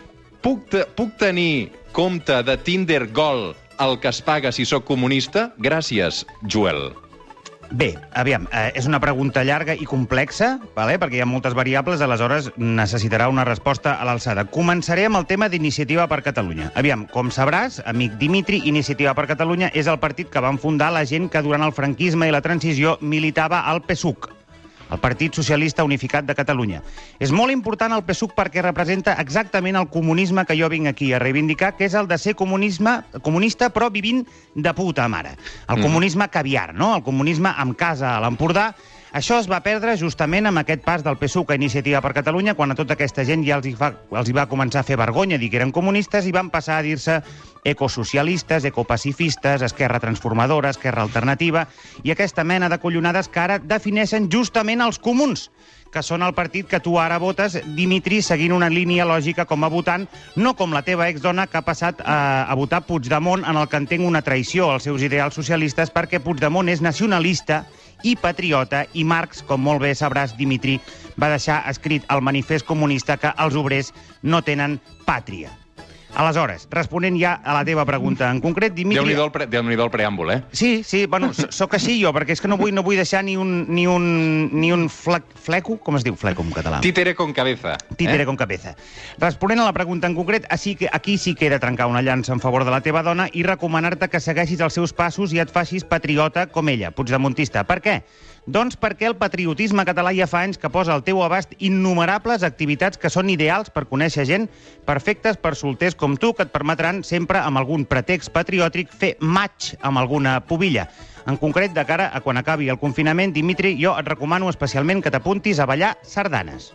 puc, 0.45 0.69
te, 0.73 0.85
puc 0.99 1.17
tenir 1.21 1.73
compte 1.97 2.43
de 2.47 2.59
Tinder 2.61 3.07
Gol 3.17 3.51
el 3.81 3.99
que 4.01 4.09
es 4.09 4.23
paga 4.25 4.53
si 4.53 4.65
sóc 4.69 4.87
comunista? 4.89 5.51
Gràcies, 5.61 6.25
Joel. 6.49 6.93
Bé, 7.71 7.97
aviam, 8.15 8.47
eh, 8.53 8.71
és 8.79 8.87
una 8.87 9.01
pregunta 9.01 9.43
llarga 9.45 9.75
i 9.75 9.87
complexa, 9.89 10.61
vale? 10.77 10.99
perquè 11.03 11.19
hi 11.19 11.23
ha 11.25 11.27
moltes 11.27 11.55
variables, 11.55 12.01
aleshores 12.01 12.51
necessitarà 12.57 13.29
una 13.29 13.45
resposta 13.45 13.97
a 13.99 14.07
l'alçada. 14.07 14.47
Començaré 14.47 15.07
amb 15.07 15.19
el 15.19 15.27
tema 15.27 15.49
d'Iniciativa 15.49 16.07
per 16.07 16.23
Catalunya. 16.23 16.71
Aviam, 16.75 17.07
com 17.11 17.31
sabràs, 17.35 17.81
amic 17.85 18.15
Dimitri, 18.23 18.63
Iniciativa 18.71 19.15
per 19.15 19.27
Catalunya 19.27 19.73
és 19.75 19.91
el 19.91 19.99
partit 19.99 20.31
que 20.31 20.41
van 20.43 20.59
fundar 20.63 20.93
la 20.95 21.05
gent 21.05 21.29
que 21.29 21.43
durant 21.43 21.67
el 21.67 21.75
franquisme 21.75 22.29
i 22.29 22.35
la 22.35 22.45
transició 22.45 22.99
militava 23.01 23.65
al 23.67 23.83
PSUC, 23.83 24.31
el 24.91 24.99
Partit 24.99 25.35
Socialista 25.35 25.85
Unificat 25.85 26.25
de 26.25 26.35
Catalunya. 26.35 26.83
És 27.19 27.33
molt 27.33 27.53
important 27.53 27.93
el 27.93 28.05
PSUC 28.06 28.35
perquè 28.37 28.62
representa 28.62 29.17
exactament 29.23 29.77
el 29.77 29.88
comunisme 29.88 30.44
que 30.47 30.56
jo 30.59 30.69
vinc 30.69 30.87
aquí 30.87 31.12
a 31.12 31.19
reivindicar, 31.19 31.77
que 31.77 31.87
és 31.87 31.94
el 31.94 32.09
de 32.09 32.19
ser 32.19 32.35
comunisme, 32.35 33.03
comunista 33.23 33.71
però 33.73 33.91
vivint 33.91 34.27
de 34.55 34.75
puta 34.75 35.09
mare. 35.09 35.37
El 35.69 35.79
Mm. 35.79 35.83
comunisme 35.83 36.29
caviar, 36.29 36.75
no? 36.75 36.97
El 36.97 37.03
comunisme 37.03 37.53
amb 37.56 37.77
casa 37.77 38.17
a 38.17 38.21
l'Empordà. 38.21 38.75
Això 39.17 39.39
es 39.41 39.47
va 39.49 39.63
perdre 39.65 39.95
justament 39.97 40.45
amb 40.45 40.61
aquest 40.61 40.83
pas 40.85 41.01
del 41.01 41.17
PSUC 41.17 41.55
a 41.55 41.57
Iniciativa 41.57 42.03
per 42.05 42.11
Catalunya, 42.13 42.53
quan 42.53 42.75
a 42.75 42.75
tota 42.77 42.99
aquesta 42.99 43.25
gent 43.25 43.47
ja 43.47 43.57
els 43.57 43.64
hi, 43.64 43.73
fa, 43.73 43.88
els 44.12 44.29
hi 44.29 44.35
va 44.37 44.45
començar 44.50 44.83
a 44.83 44.85
fer 44.85 44.99
vergonya 45.00 45.38
dir 45.40 45.49
que 45.49 45.57
eren 45.57 45.73
comunistes 45.73 46.29
i 46.29 46.35
van 46.37 46.50
passar 46.52 46.76
a 46.76 46.85
dir-se 46.85 47.23
ecosocialistes, 47.64 48.67
ecopacifistes, 48.69 49.64
esquerra 49.64 50.02
transformadora, 50.05 50.75
esquerra 50.76 51.07
alternativa, 51.09 51.64
i 52.05 52.12
aquesta 52.12 52.45
mena 52.45 52.69
de 52.69 52.76
collonades 52.83 53.33
que 53.33 53.40
ara 53.40 53.57
defineixen 53.59 54.29
justament 54.29 54.85
els 54.85 55.00
comuns, 55.00 55.49
que 55.97 56.05
són 56.05 56.21
el 56.21 56.37
partit 56.37 56.69
que 56.69 56.83
tu 56.85 56.99
ara 57.00 57.17
votes, 57.17 57.57
Dimitri, 57.73 58.21
seguint 58.21 58.52
una 58.52 58.69
línia 58.69 59.09
lògica 59.09 59.47
com 59.49 59.64
a 59.64 59.73
votant, 59.73 60.05
no 60.37 60.52
com 60.61 60.76
la 60.76 60.85
teva 60.85 61.09
exdona 61.09 61.49
que 61.49 61.57
ha 61.57 61.64
passat 61.64 62.05
a, 62.05 62.45
a 62.45 62.55
votar 62.59 62.85
Puigdemont 62.85 63.49
en 63.49 63.57
el 63.57 63.73
que 63.73 63.81
entenc 63.81 64.05
una 64.05 64.21
traïció 64.21 64.69
als 64.75 64.85
seus 64.90 65.00
ideals 65.00 65.40
socialistes 65.40 65.95
perquè 65.95 66.21
Puigdemont 66.21 66.69
és 66.69 66.85
nacionalista 66.85 67.64
i 68.07 68.15
patriota 68.15 68.85
i 68.95 69.03
Marx, 69.03 69.43
com 69.43 69.65
molt 69.67 69.83
bé 69.83 69.91
sabràs, 69.99 70.37
Dimitri, 70.39 70.79
va 71.19 71.33
deixar 71.33 71.63
escrit 71.71 72.07
al 72.09 72.23
manifest 72.23 72.67
comunista 72.69 73.19
que 73.19 73.35
els 73.43 73.59
obrers 73.59 73.93
no 74.23 74.45
tenen 74.47 74.79
pàtria. 75.09 75.51
Aleshores, 76.16 76.66
responent 76.70 77.18
ja 77.20 77.35
a 77.44 77.52
la 77.52 77.62
teva 77.68 77.85
pregunta 77.85 78.30
en 78.32 78.38
concret, 78.40 78.73
Dimitri... 78.73 79.02
Déu-n'hi-do 79.02 79.26
el, 79.26 79.32
pre 79.35 79.46
Déu 79.52 79.61
el 79.68 79.90
preàmbul, 79.92 80.30
eh? 80.32 80.38
Sí, 80.50 80.80
sí, 80.82 81.04
bueno, 81.04 81.28
sóc 81.35 81.75
així 81.76 81.99
jo, 82.00 82.08
perquè 82.16 82.32
és 82.32 82.40
que 82.40 82.49
no 82.49 82.56
vull, 82.56 82.73
no 82.73 82.80
vull 82.87 82.96
deixar 82.96 83.20
ni 83.26 83.35
un, 83.37 83.66
ni 83.68 83.85
un, 83.87 84.06
ni 84.49 84.70
un 84.73 84.87
fle, 84.88 85.20
fleco, 85.44 85.76
com 85.76 85.99
es 86.00 86.06
diu 86.06 86.16
fleco 86.16 86.40
en 86.40 86.54
català? 86.56 86.80
Títere 86.80 87.12
con 87.14 87.35
cabeza. 87.37 87.75
Títere 88.00 88.25
eh? 88.25 88.26
con 88.26 88.40
cabeza. 88.40 88.73
Responent 89.20 89.61
a 89.61 89.66
la 89.68 89.75
pregunta 89.76 90.08
en 90.08 90.16
concret, 90.16 90.49
així 90.49 90.73
que 90.80 90.88
aquí 90.90 91.18
sí 91.20 91.35
que 91.37 91.50
de 91.52 91.61
trencar 91.61 91.90
una 91.92 92.00
llança 92.00 92.32
en 92.32 92.40
favor 92.40 92.64
de 92.64 92.73
la 92.73 92.80
teva 92.80 93.04
dona 93.04 93.28
i 93.37 93.44
recomanar-te 93.44 94.08
que 94.08 94.23
segueixis 94.25 94.64
els 94.64 94.80
seus 94.80 94.96
passos 94.96 95.37
i 95.37 95.44
et 95.44 95.52
facis 95.52 95.85
patriota 95.85 96.46
com 96.49 96.73
ella, 96.73 96.94
puigdemontista. 96.96 97.68
Per 97.68 97.82
què? 97.85 98.00
Doncs 98.47 98.76
perquè 98.79 99.09
el 99.09 99.17
patriotisme 99.19 99.83
català 99.87 100.12
ja 100.15 100.29
fa 100.31 100.45
anys 100.47 100.61
que 100.62 100.71
posa 100.71 100.95
al 100.95 101.03
teu 101.03 101.19
abast 101.25 101.57
innumerables 101.59 102.45
activitats 102.47 103.00
que 103.03 103.11
són 103.11 103.31
ideals 103.33 103.73
per 103.75 103.88
conèixer 103.91 104.23
gent, 104.29 104.47
perfectes 104.87 105.37
per 105.43 105.57
solters 105.59 105.99
com 105.99 106.15
tu, 106.15 106.31
que 106.33 106.47
et 106.47 106.53
permetran 106.55 107.03
sempre, 107.03 107.43
amb 107.43 107.59
algun 107.59 107.85
pretext 107.91 108.31
patriòtic, 108.31 108.95
fer 108.95 109.17
match 109.21 109.75
amb 109.83 109.99
alguna 109.99 110.38
pubilla. 110.47 110.87
En 111.26 111.35
concret, 111.43 111.75
de 111.75 111.83
cara 111.85 112.12
a 112.15 112.23
quan 112.23 112.38
acabi 112.38 112.71
el 112.71 112.79
confinament, 112.79 113.35
Dimitri, 113.35 113.75
jo 113.83 113.97
et 113.99 114.07
recomano 114.07 114.49
especialment 114.53 115.03
que 115.03 115.11
t'apuntis 115.11 115.59
a 115.59 115.67
ballar 115.67 115.97
sardanes. 116.07 116.71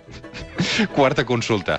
Quarta 0.96 1.24
consulta. 1.24 1.78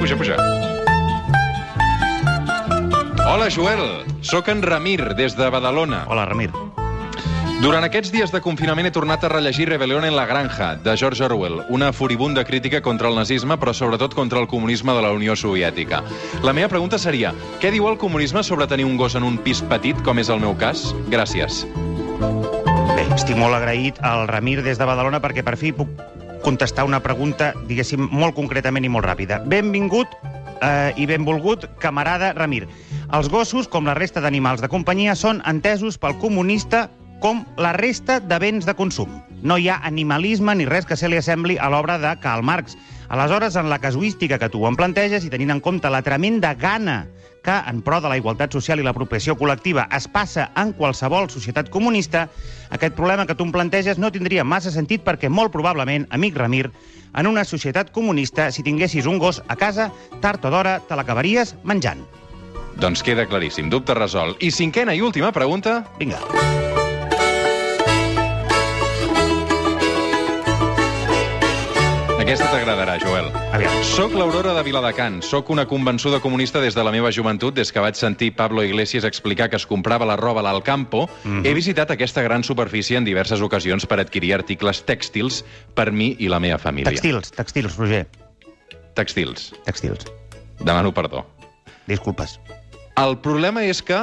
Puja, 0.00 0.16
puja. 0.16 0.69
Hola, 3.32 3.48
Joel. 3.48 4.04
Sóc 4.22 4.48
en 4.48 4.60
Ramir, 4.60 5.14
des 5.14 5.36
de 5.36 5.48
Badalona. 5.48 6.02
Hola, 6.08 6.24
Ramir. 6.26 6.50
Durant 7.62 7.84
aquests 7.86 8.10
dies 8.10 8.32
de 8.34 8.40
confinament 8.42 8.88
he 8.88 8.90
tornat 8.90 9.22
a 9.22 9.28
rellegir 9.30 9.68
Rebelión 9.68 10.02
en 10.04 10.16
la 10.16 10.24
Granja, 10.26 10.72
de 10.74 10.96
George 10.98 11.22
Orwell, 11.22 11.60
una 11.68 11.92
furibunda 11.92 12.42
crítica 12.44 12.80
contra 12.82 13.06
el 13.06 13.14
nazisme, 13.14 13.54
però 13.54 13.70
sobretot 13.70 14.16
contra 14.18 14.40
el 14.40 14.48
comunisme 14.50 14.96
de 14.98 15.04
la 15.06 15.12
Unió 15.14 15.36
Soviètica. 15.36 16.02
La 16.42 16.52
meva 16.52 16.72
pregunta 16.74 16.98
seria, 16.98 17.30
què 17.62 17.70
diu 17.70 17.86
el 17.86 18.00
comunisme 18.02 18.42
sobre 18.42 18.66
tenir 18.66 18.88
un 18.88 18.98
gos 18.98 19.14
en 19.14 19.22
un 19.22 19.38
pis 19.38 19.62
petit, 19.62 20.02
com 20.02 20.18
és 20.18 20.28
el 20.28 20.42
meu 20.42 20.58
cas? 20.58 20.88
Gràcies. 21.14 21.62
Bé, 22.96 23.06
estic 23.14 23.38
molt 23.38 23.54
agraït 23.54 24.02
al 24.02 24.26
Ramir 24.26 24.58
des 24.66 24.82
de 24.82 24.90
Badalona 24.90 25.22
perquè 25.22 25.46
per 25.46 25.54
fi 25.54 25.70
puc 25.70 26.02
contestar 26.42 26.82
una 26.82 26.98
pregunta, 26.98 27.54
diguéssim, 27.70 28.10
molt 28.10 28.34
concretament 28.34 28.82
i 28.82 28.90
molt 28.90 29.06
ràpida. 29.06 29.38
Benvingut 29.46 30.18
eh, 30.62 30.92
i 30.96 31.06
benvolgut, 31.06 31.70
camarada 31.78 32.34
Ramir. 32.34 32.66
Els 33.10 33.26
gossos, 33.26 33.66
com 33.66 33.88
la 33.88 33.96
resta 33.98 34.20
d'animals 34.22 34.60
de 34.62 34.68
companyia, 34.70 35.16
són 35.18 35.40
entesos 35.50 35.96
pel 35.98 36.14
comunista 36.22 36.84
com 37.18 37.40
la 37.58 37.72
resta 37.74 38.20
de 38.22 38.36
béns 38.38 38.68
de 38.68 38.74
consum. 38.78 39.16
No 39.42 39.56
hi 39.58 39.66
ha 39.66 39.80
animalisme 39.88 40.54
ni 40.54 40.66
res 40.68 40.86
que 40.86 40.94
se 40.94 41.10
li 41.10 41.18
assembli 41.18 41.56
a 41.58 41.66
l'obra 41.74 41.96
de 41.98 42.12
Karl 42.22 42.46
Marx. 42.46 42.76
Aleshores, 43.10 43.56
en 43.58 43.66
la 43.66 43.80
casuística 43.82 44.38
que 44.38 44.48
tu 44.52 44.62
em 44.68 44.78
planteges 44.78 45.26
i 45.26 45.32
tenint 45.32 45.50
en 45.50 45.62
compte 45.64 45.90
la 45.90 46.04
tremenda 46.06 46.52
gana 46.54 47.00
que, 47.42 47.56
en 47.72 47.82
pro 47.82 47.98
de 47.98 48.12
la 48.12 48.20
igualtat 48.20 48.54
social 48.54 48.78
i 48.78 48.86
l'apropiació 48.86 49.34
col·lectiva, 49.34 49.88
es 49.90 50.06
passa 50.06 50.46
en 50.54 50.70
qualsevol 50.78 51.26
societat 51.34 51.66
comunista, 51.74 52.28
aquest 52.70 52.94
problema 52.94 53.26
que 53.26 53.34
tu 53.34 53.48
em 53.48 53.50
planteges 53.50 53.98
no 53.98 54.12
tindria 54.14 54.46
massa 54.46 54.70
sentit 54.70 55.02
perquè, 55.02 55.26
molt 55.26 55.50
probablement, 55.50 56.06
amic 56.14 56.38
Ramir, 56.38 56.70
en 57.10 57.26
una 57.26 57.42
societat 57.42 57.90
comunista, 57.90 58.52
si 58.54 58.62
tinguessis 58.62 59.10
un 59.10 59.18
gos 59.18 59.42
a 59.48 59.58
casa, 59.58 59.90
tard 60.22 60.46
o 60.46 60.54
d'hora 60.54 60.78
te 60.86 60.94
l'acabaries 60.94 61.56
menjant. 61.64 62.06
Doncs 62.76 63.02
queda 63.02 63.26
claríssim, 63.26 63.70
dubte 63.70 63.94
resolt. 63.94 64.36
I 64.40 64.50
cinquena 64.50 64.94
i 64.94 65.02
última 65.02 65.32
pregunta... 65.32 65.84
Vinga. 65.98 66.20
Aquesta 72.20 72.46
t'agradarà, 72.46 72.92
Joel. 73.02 73.26
Aviam. 73.50 73.72
Soc 73.82 74.12
l'Aurora 74.14 74.52
de 74.54 74.62
Viladecans. 74.62 75.26
Soc 75.26 75.48
una 75.50 75.64
convençuda 75.66 76.20
comunista 76.22 76.60
des 76.62 76.76
de 76.78 76.84
la 76.86 76.92
meva 76.94 77.10
joventut, 77.10 77.56
des 77.56 77.72
que 77.74 77.82
vaig 77.82 77.98
sentir 77.98 78.28
Pablo 78.38 78.62
Iglesias 78.62 79.02
explicar 79.08 79.48
que 79.50 79.58
es 79.58 79.66
comprava 79.66 80.06
la 80.06 80.14
roba 80.20 80.38
a 80.38 80.44
l'Alcampo. 80.46 81.08
Mhm. 81.24 81.42
He 81.44 81.54
visitat 81.54 81.90
aquesta 81.90 82.22
gran 82.22 82.44
superfície 82.44 82.96
en 82.98 83.04
diverses 83.04 83.42
ocasions 83.42 83.86
per 83.86 83.98
adquirir 83.98 84.34
articles 84.34 84.84
tèxtils 84.86 85.42
per 85.74 85.90
mi 85.90 86.14
i 86.20 86.28
la 86.28 86.38
meva 86.38 86.58
família. 86.58 86.92
Textils, 86.92 87.32
textils, 87.32 87.76
Roger. 87.76 88.06
Tèxtils. 88.94 89.50
Textils. 89.64 90.06
Demano 90.60 90.94
perdó. 90.94 91.26
Disculpes. 91.88 92.38
El 93.00 93.16
problema 93.24 93.62
és 93.64 93.80
que 93.86 93.98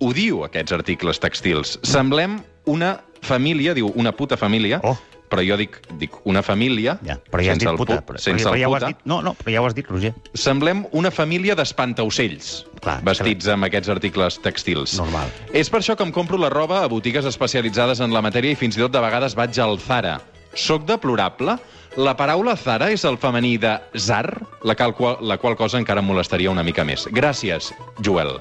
odio 0.00 0.44
aquests 0.46 0.72
articles 0.76 1.18
tèxtils. 1.20 1.78
Semblem 1.86 2.38
una 2.70 2.98
família, 3.26 3.74
diu 3.76 3.90
una 4.00 4.12
puta 4.16 4.36
família, 4.40 4.78
Oh. 4.84 4.96
però 5.30 5.42
jo 5.46 5.56
dic, 5.56 5.76
dic 5.98 6.14
una 6.26 6.42
família, 6.42 6.98
Ja, 7.06 7.18
però 7.30 7.42
ja 7.44 7.52
has 7.52 7.58
dit 7.58 7.68
puta. 7.76 8.00
pu- 8.00 8.12
Però, 8.12 8.18
sense 8.18 8.44
però 8.44 8.54
el 8.54 8.60
ja 8.60 8.68
ho 8.68 8.74
has 8.74 8.82
puta. 8.82 8.86
dit. 8.94 9.04
No, 9.04 9.20
no, 9.22 9.34
però 9.34 9.52
ja 9.52 9.60
ho 9.62 9.66
has 9.66 9.74
dit, 9.74 9.86
Roger. 9.88 10.14
Semblem 10.34 10.86
una 10.92 11.10
família 11.10 11.54
d'espantaocells, 11.54 12.66
Clar, 12.80 13.02
vestits 13.04 13.48
amb 13.48 13.64
aquests 13.64 13.88
articles 13.88 14.40
tèxtils. 14.42 14.96
Normal. 14.96 15.28
És 15.52 15.68
per 15.70 15.80
això 15.80 15.96
que 15.96 16.02
em 16.02 16.12
compro 16.12 16.38
la 16.38 16.48
roba 16.50 16.82
a 16.84 16.88
botigues 16.88 17.24
especialitzades 17.24 18.00
en 18.00 18.12
la 18.12 18.22
matèria 18.22 18.52
i 18.52 18.56
fins 18.56 18.76
i 18.76 18.80
tot 18.80 18.92
de 18.92 19.00
vegades 19.00 19.34
vaig 19.34 19.58
al 19.58 19.78
Zara. 19.78 20.20
Soc 20.54 20.84
deplorable? 20.84 21.58
La 21.98 22.14
paraula 22.14 22.54
Zara 22.54 22.90
és 22.94 23.02
el 23.08 23.16
femení 23.18 23.56
de 23.58 23.72
Zar, 23.98 24.26
la 24.62 24.76
qual, 24.78 25.18
la 25.26 25.38
qual 25.42 25.56
cosa 25.58 25.80
encara 25.80 26.04
molestaria 26.04 26.50
una 26.50 26.62
mica 26.62 26.84
més. 26.86 27.08
Gràcies, 27.10 27.72
Joel. 28.06 28.36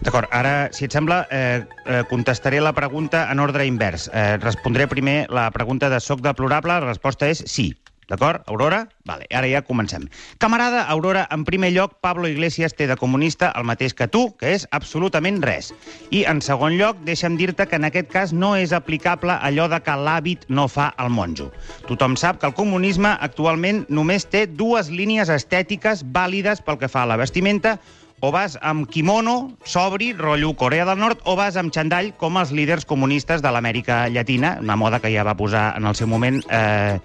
D'acord, 0.00 0.26
ara, 0.32 0.70
si 0.72 0.86
et 0.88 0.94
sembla, 0.96 1.26
eh, 1.30 1.62
eh, 1.84 2.02
contestaré 2.08 2.60
la 2.60 2.72
pregunta 2.72 3.28
en 3.30 3.38
ordre 3.38 3.66
invers. 3.66 4.08
Eh, 4.12 4.38
respondré 4.40 4.88
primer 4.88 5.26
la 5.30 5.50
pregunta 5.52 5.90
de 5.90 6.00
soc 6.00 6.20
deplorable, 6.24 6.80
la 6.80 6.88
resposta 6.88 7.28
és 7.28 7.44
sí. 7.46 7.74
D'acord, 8.10 8.42
Aurora? 8.50 8.88
Vale, 9.06 9.28
ara 9.30 9.46
ja 9.46 9.62
comencem. 9.62 10.08
Camarada 10.42 10.82
Aurora, 10.90 11.28
en 11.30 11.44
primer 11.46 11.70
lloc, 11.70 11.94
Pablo 12.02 12.26
Iglesias 12.26 12.74
té 12.74 12.88
de 12.90 12.96
comunista 12.98 13.52
el 13.54 13.62
mateix 13.68 13.94
que 13.94 14.08
tu, 14.10 14.24
que 14.40 14.50
és 14.56 14.66
absolutament 14.74 15.38
res. 15.46 15.70
I, 16.10 16.24
en 16.26 16.42
segon 16.42 16.74
lloc, 16.74 16.98
deixa'm 17.06 17.38
dir-te 17.38 17.68
que 17.70 17.78
en 17.78 17.86
aquest 17.86 18.10
cas 18.10 18.34
no 18.34 18.56
és 18.58 18.74
aplicable 18.74 19.38
allò 19.38 19.68
de 19.70 19.78
que 19.86 19.94
l'hàbit 19.94 20.48
no 20.50 20.66
fa 20.66 20.90
el 20.98 21.14
monjo. 21.14 21.52
Tothom 21.86 22.18
sap 22.18 22.42
que 22.42 22.50
el 22.50 22.56
comunisme 22.58 23.14
actualment 23.14 23.84
només 23.88 24.26
té 24.26 24.48
dues 24.50 24.90
línies 24.90 25.30
estètiques 25.30 26.02
vàlides 26.10 26.66
pel 26.66 26.82
que 26.82 26.90
fa 26.90 27.06
a 27.06 27.12
la 27.12 27.20
vestimenta, 27.20 27.78
o 28.20 28.30
vas 28.32 28.58
amb 28.60 28.88
kimono, 28.88 29.56
sobri, 29.64 30.12
rotllo 30.12 30.52
Corea 30.56 30.84
del 30.84 31.00
Nord, 31.00 31.24
o 31.24 31.36
vas 31.36 31.56
amb 31.56 31.72
xandall, 31.72 32.12
com 32.20 32.36
els 32.40 32.52
líders 32.52 32.86
comunistes 32.88 33.42
de 33.42 33.52
l'Amèrica 33.52 34.06
Llatina, 34.12 34.58
una 34.60 34.76
moda 34.76 35.00
que 35.00 35.12
ja 35.12 35.24
va 35.24 35.36
posar 35.38 35.72
en 35.78 35.88
el 35.88 35.96
seu 35.96 36.08
moment 36.08 36.42
eh, 36.48 37.00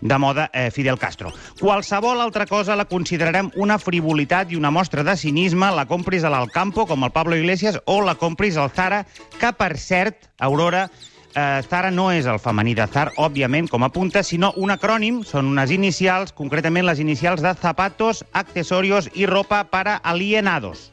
de 0.00 0.18
moda 0.18 0.50
eh, 0.52 0.70
Fidel 0.70 0.98
Castro. 0.98 1.32
Qualsevol 1.60 2.20
altra 2.20 2.46
cosa 2.46 2.76
la 2.76 2.88
considerarem 2.88 3.50
una 3.56 3.78
frivolitat 3.78 4.52
i 4.52 4.60
una 4.60 4.72
mostra 4.72 5.04
de 5.04 5.16
cinisme, 5.20 5.70
la 5.72 5.86
compris 5.88 6.24
a 6.24 6.32
l'Alcampo, 6.32 6.88
com 6.88 7.04
el 7.04 7.12
Pablo 7.12 7.36
Iglesias, 7.36 7.80
o 7.84 8.00
la 8.04 8.16
compris 8.16 8.56
al 8.56 8.72
Zara, 8.72 9.04
que, 9.40 9.52
per 9.52 9.76
cert, 9.80 10.30
Aurora, 10.40 10.88
eh, 11.34 11.62
Zara 11.68 11.90
no 11.90 12.10
és 12.14 12.26
el 12.30 12.40
femení 12.42 12.74
de 12.78 12.86
Zar, 12.90 13.10
òbviament, 13.20 13.68
com 13.70 13.84
apunta, 13.86 14.22
sinó 14.22 14.52
un 14.56 14.72
acrònim, 14.74 15.22
són 15.26 15.50
unes 15.52 15.74
inicials, 15.74 16.32
concretament 16.32 16.86
les 16.86 17.02
inicials 17.02 17.42
de 17.44 17.54
zapatos, 17.60 18.24
accesorios 18.32 19.10
i 19.14 19.26
ropa 19.26 19.64
para 19.70 19.96
alienados. 19.96 20.90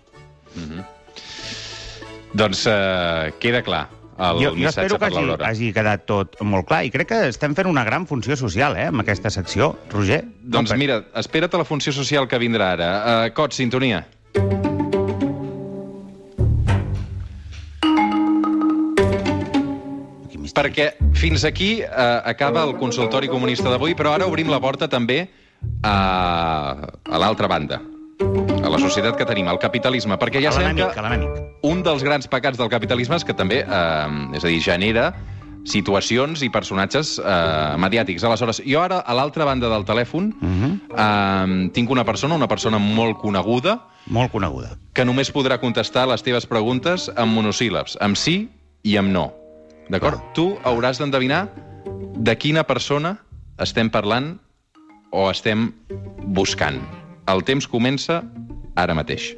Doncs 2.34 2.68
eh, 2.68 3.34
queda 3.40 3.64
clar 3.64 3.88
el 4.22 4.44
jo, 4.44 4.52
jo 4.56 4.70
espero 4.70 5.00
que 5.00 5.06
hagi, 5.06 5.36
hagi 5.48 5.70
quedat 5.74 6.04
tot 6.06 6.36
molt 6.46 6.68
clar 6.70 6.84
i 6.86 6.92
crec 6.94 7.10
que 7.10 7.22
estem 7.32 7.56
fent 7.58 7.70
una 7.72 7.84
gran 7.88 8.06
funció 8.06 8.38
social, 8.38 8.78
eh, 8.78 8.90
amb 8.92 9.02
aquesta 9.02 9.34
secció. 9.34 9.74
Roger? 9.90 10.24
Doncs 10.42 10.72
No, 10.76 10.78
mira, 10.78 11.02
espera't 11.18 11.56
a 11.56 11.64
la 11.64 11.66
funció 11.66 11.94
social 11.94 12.28
que 12.28 12.38
vindrà 12.38 12.74
ara. 12.78 12.92
Uh, 13.02 13.32
Cot, 13.34 13.58
sintonia. 13.58 14.06
Quin 14.36 14.71
Perquè 20.56 20.92
fins 21.16 21.46
aquí 21.48 21.80
uh, 21.82 22.22
acaba 22.28 22.64
el 22.68 22.76
consultori 22.80 23.30
comunista 23.32 23.70
d'avui, 23.72 23.96
però 23.96 24.14
ara 24.18 24.28
obrim 24.28 24.50
la 24.52 24.60
porta 24.60 24.88
també 24.92 25.30
a, 25.84 25.96
a 27.08 27.18
l'altra 27.22 27.48
banda, 27.48 27.80
a 28.64 28.70
la 28.70 28.80
societat 28.82 29.16
que 29.18 29.26
tenim, 29.26 29.48
al 29.48 29.60
capitalisme, 29.62 30.18
perquè 30.20 30.42
ja 30.44 30.52
sabem 30.52 30.76
que 30.76 30.88
un 31.68 31.84
dels 31.86 32.04
grans 32.04 32.28
pecats 32.28 32.58
del 32.60 32.70
capitalisme 32.70 33.16
és 33.16 33.24
que 33.26 33.34
també, 33.38 33.62
eh, 33.64 34.38
és 34.38 34.44
a 34.44 34.48
dir, 34.52 34.60
genera 34.62 35.12
situacions 35.64 36.42
i 36.42 36.50
personatges 36.50 37.20
eh, 37.22 37.76
mediàtics. 37.78 38.24
Aleshores, 38.26 38.64
jo 38.66 38.82
ara, 38.82 39.04
a 39.06 39.14
l'altra 39.14 39.46
banda 39.46 39.70
del 39.70 39.86
telèfon, 39.86 40.34
Uh 40.42 40.48
-huh. 40.50 40.80
eh, 40.98 41.70
tinc 41.74 41.90
una 41.90 42.04
persona, 42.04 42.36
una 42.36 42.48
persona 42.48 42.78
molt 42.80 43.18
coneguda, 43.20 43.80
Molt 44.08 44.32
coneguda. 44.32 44.76
que 44.94 45.06
només 45.06 45.32
podrà 45.34 45.60
contestar 45.60 46.08
les 46.08 46.24
teves 46.24 46.46
preguntes 46.48 47.12
amb 47.16 47.38
monosíl·labs, 47.38 47.98
amb 48.02 48.16
sí 48.18 48.50
i 48.84 48.98
amb 48.98 49.10
no. 49.12 49.34
D'acord? 49.92 50.22
Clar. 50.22 50.34
Tu 50.38 50.46
hauràs 50.64 51.02
d'endevinar 51.02 51.50
de 52.16 52.36
quina 52.40 52.64
persona 52.64 53.18
estem 53.60 53.90
parlant 53.92 54.38
o 55.12 55.28
estem 55.30 55.70
buscant. 56.32 56.80
El 57.28 57.44
temps 57.44 57.68
comença 57.68 58.22
ara 58.80 58.96
mateix. 58.96 59.34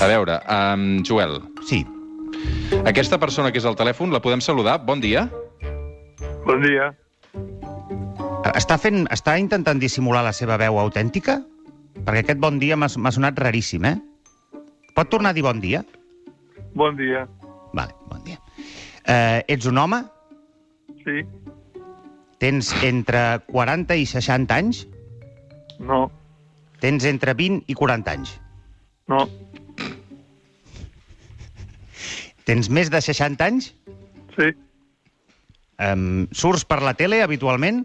A 0.00 0.06
veure, 0.08 0.38
um, 0.46 1.02
Joel, 1.04 1.40
Sí. 1.66 1.84
aquesta 2.86 3.18
persona 3.18 3.50
que 3.52 3.58
és 3.58 3.66
al 3.66 3.76
telèfon, 3.76 4.12
la 4.12 4.22
podem 4.22 4.40
saludar? 4.40 4.78
Bon 4.86 5.00
dia. 5.00 5.28
Bon 6.46 6.62
dia. 6.62 6.94
Està, 8.54 8.78
fent, 8.78 9.06
està 9.10 9.38
intentant 9.38 9.78
dissimular 9.78 10.22
la 10.24 10.32
seva 10.32 10.56
veu 10.56 10.78
autèntica? 10.78 11.42
Perquè 12.06 12.22
aquest 12.24 12.38
bon 12.38 12.58
dia 12.58 12.76
m'ha 12.76 12.88
sonat 12.88 13.38
raríssim, 13.38 13.84
eh? 13.84 13.98
Pot 14.94 15.10
tornar 15.10 15.30
a 15.30 15.32
dir 15.32 15.42
bon 15.42 15.60
dia? 15.60 15.84
Bon 16.74 16.96
dia. 16.96 17.26
Vale, 17.72 17.94
bon 18.10 18.22
dia. 18.24 18.40
Eh, 19.06 19.44
ets 19.48 19.66
un 19.66 19.78
home? 19.78 20.02
Sí. 21.04 21.22
Tens 22.40 22.72
entre 22.86 23.40
40 23.50 23.96
i 24.00 24.06
60 24.08 24.56
anys? 24.56 24.86
No. 25.78 26.06
Tens 26.80 27.04
entre 27.04 27.34
20 27.36 27.68
i 27.68 27.76
40 27.76 28.14
anys? 28.16 28.34
No. 29.12 29.26
Tens 32.48 32.70
més 32.72 32.90
de 32.90 33.00
60 33.04 33.46
anys? 33.46 33.70
Sí. 34.36 34.50
Um, 35.80 36.26
surts 36.36 36.64
per 36.68 36.80
la 36.84 36.94
tele 36.96 37.22
habitualment? 37.24 37.84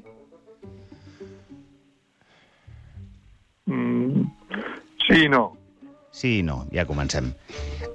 Mm, 3.71 4.25
sí 5.05 5.21
i 5.25 5.29
no. 5.31 5.45
Sí 6.15 6.37
i 6.39 6.43
no, 6.47 6.63
ja 6.75 6.87
comencem. 6.87 7.31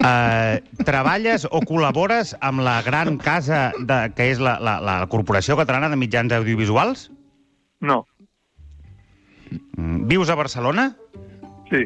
Uh, 0.00 0.56
treballes 0.88 1.44
o 1.44 1.60
col·labores 1.68 2.32
amb 2.40 2.62
la 2.64 2.78
gran 2.80 3.18
casa 3.20 3.68
de, 3.76 3.98
que 4.16 4.30
és 4.32 4.38
la, 4.40 4.54
la, 4.56 4.78
la 4.80 4.94
Corporació 5.12 5.58
Catalana 5.60 5.90
de 5.92 5.98
Mitjans 6.00 6.32
Audiovisuals? 6.32 7.10
No. 7.84 8.06
Mm, 9.76 10.06
Vius 10.08 10.30
a 10.32 10.38
Barcelona? 10.40 10.94
Sí. 11.68 11.84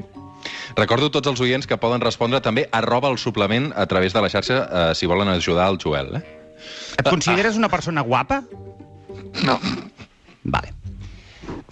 Recordo 0.78 1.10
tots 1.10 1.32
els 1.32 1.42
oients 1.42 1.66
que 1.66 1.78
poden 1.80 2.02
respondre 2.04 2.38
també 2.44 2.68
arroba 2.70 3.10
el 3.10 3.18
suplement 3.18 3.72
a 3.74 3.86
través 3.90 4.14
de 4.14 4.22
la 4.22 4.30
xarxa 4.30 4.60
eh, 4.62 4.84
si 4.94 5.10
volen 5.10 5.30
ajudar 5.32 5.66
el 5.72 5.78
Joel. 5.82 6.14
Eh? 6.18 6.22
Et 6.98 7.08
consideres 7.08 7.58
una 7.58 7.70
persona 7.72 8.04
guapa? 8.06 8.42
No. 9.42 9.58
Vale. 10.44 10.70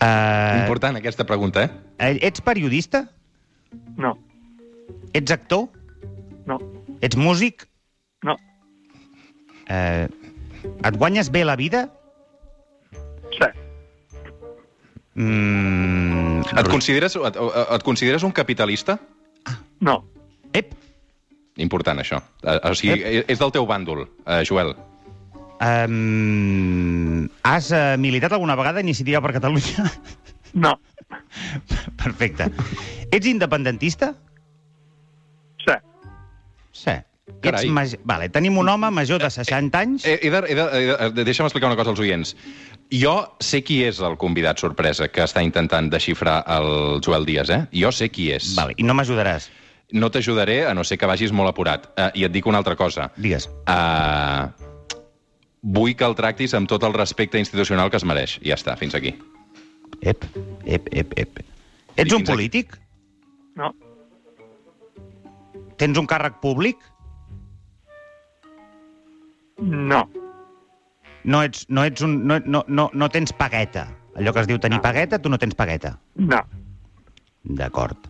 Uh, 0.02 0.64
Important 0.64 0.98
aquesta 0.98 1.24
pregunta, 1.28 1.62
eh? 1.64 2.16
ets 2.26 2.42
periodista? 2.42 3.04
No. 3.96 4.16
Ets 5.14 5.30
actor? 5.30 5.68
No. 6.46 6.58
Ets 7.00 7.16
músic? 7.16 7.66
No. 8.26 8.36
Uh, 9.70 10.06
et 10.84 10.96
guanyes 10.98 11.30
bé 11.30 11.44
la 11.44 11.56
vida? 11.56 11.88
Sí. 13.32 13.48
Mm, 15.14 16.40
Et 16.56 16.68
consideres, 16.68 17.14
et, 17.16 17.36
et 17.76 17.82
consideres 17.84 18.22
un 18.24 18.32
capitalista? 18.32 18.98
No. 19.80 20.04
Ep, 20.52 20.72
Important, 21.60 21.98
això. 22.00 22.16
Eh, 22.48 22.58
O 22.70 22.72
sigui, 22.74 23.02
és 23.28 23.38
del 23.38 23.50
teu 23.52 23.66
bàndol, 23.68 24.06
eh, 24.24 24.40
Joel. 24.48 24.70
um, 25.62 27.28
has 27.44 27.68
uh, 27.70 27.96
militat 28.00 28.32
alguna 28.32 28.56
vegada 28.56 28.78
a 28.80 28.82
Iniciativa 28.82 29.20
per 29.20 29.34
Catalunya? 29.36 29.84
No. 30.54 30.72
Perfecte. 32.02 32.48
Ets 33.12 33.26
independentista? 33.28 34.14
Sí. 36.72 36.98
Carai. 37.42 37.64
Ets 37.64 37.72
maj... 37.72 37.94
vale, 38.04 38.28
tenim 38.34 38.56
un 38.58 38.68
home 38.68 38.90
major 38.90 39.22
de 39.22 39.30
60 39.30 39.78
anys. 39.78 40.04
Eh, 40.06 40.18
he 40.22 40.30
de, 40.30 40.42
he 40.48 40.56
de, 40.58 40.64
he 40.82 41.10
de, 41.14 41.24
deixa'm 41.24 41.46
explicar 41.46 41.70
una 41.70 41.78
cosa 41.78 41.92
als 41.94 42.02
oients. 42.02 42.34
Jo 42.92 43.14
sé 43.40 43.62
qui 43.64 43.78
és 43.86 44.02
el 44.04 44.18
convidat 44.20 44.60
sorpresa 44.60 45.08
que 45.08 45.22
està 45.24 45.44
intentant 45.44 45.88
desxifrar 45.92 46.42
el 46.58 47.00
Joel 47.04 47.24
Díaz, 47.28 47.52
eh? 47.54 47.62
Jo 47.72 47.92
sé 47.94 48.10
qui 48.12 48.28
és. 48.34 48.52
Vale, 48.58 48.76
I 48.76 48.84
no 48.84 48.96
m'ajudaràs. 48.98 49.48
No 49.92 50.10
t'ajudaré, 50.12 50.62
a 50.66 50.74
no 50.74 50.84
ser 50.88 50.98
que 50.98 51.08
vagis 51.08 51.32
molt 51.36 51.52
apurat. 51.52 51.86
Uh, 51.94 52.10
I 52.16 52.26
et 52.26 52.34
dic 52.34 52.48
una 52.48 52.60
altra 52.60 52.76
cosa. 52.76 53.10
Digues. 53.16 53.46
Uh, 53.68 54.50
vull 55.62 55.94
que 55.96 56.08
el 56.08 56.16
tractis 56.18 56.56
amb 56.58 56.68
tot 56.68 56.84
el 56.88 56.96
respecte 56.96 57.40
institucional 57.40 57.92
que 57.92 58.00
es 58.00 58.06
mereix. 58.08 58.38
Ja 58.44 58.58
està, 58.58 58.76
fins 58.80 58.96
aquí. 58.98 59.14
Ep, 60.00 60.26
ep, 60.66 60.88
ep, 60.90 61.16
ep. 61.16 61.42
Ets 61.96 62.10
un 62.10 62.22
fins 62.22 62.28
aquí. 62.28 62.32
polític? 62.32 62.76
No. 63.56 63.72
Tens 65.82 65.98
un 65.98 66.06
càrrec 66.06 66.36
públic? 66.42 66.78
No. 69.58 70.04
No 71.24 71.40
ets, 71.46 71.64
no 71.70 71.84
ets 71.86 72.02
un... 72.06 72.20
No, 72.26 72.38
no, 72.46 72.64
no, 72.68 72.88
no 72.94 73.08
tens 73.10 73.32
pagueta. 73.34 73.88
Allò 74.18 74.32
que 74.34 74.42
es 74.44 74.48
diu 74.50 74.58
tenir 74.62 74.78
No. 74.78 74.82
pagueta, 74.84 75.18
tu 75.22 75.30
no 75.32 75.38
tens 75.42 75.54
pagueta. 75.58 75.96
No. 76.14 76.40
D'acord. 77.42 78.08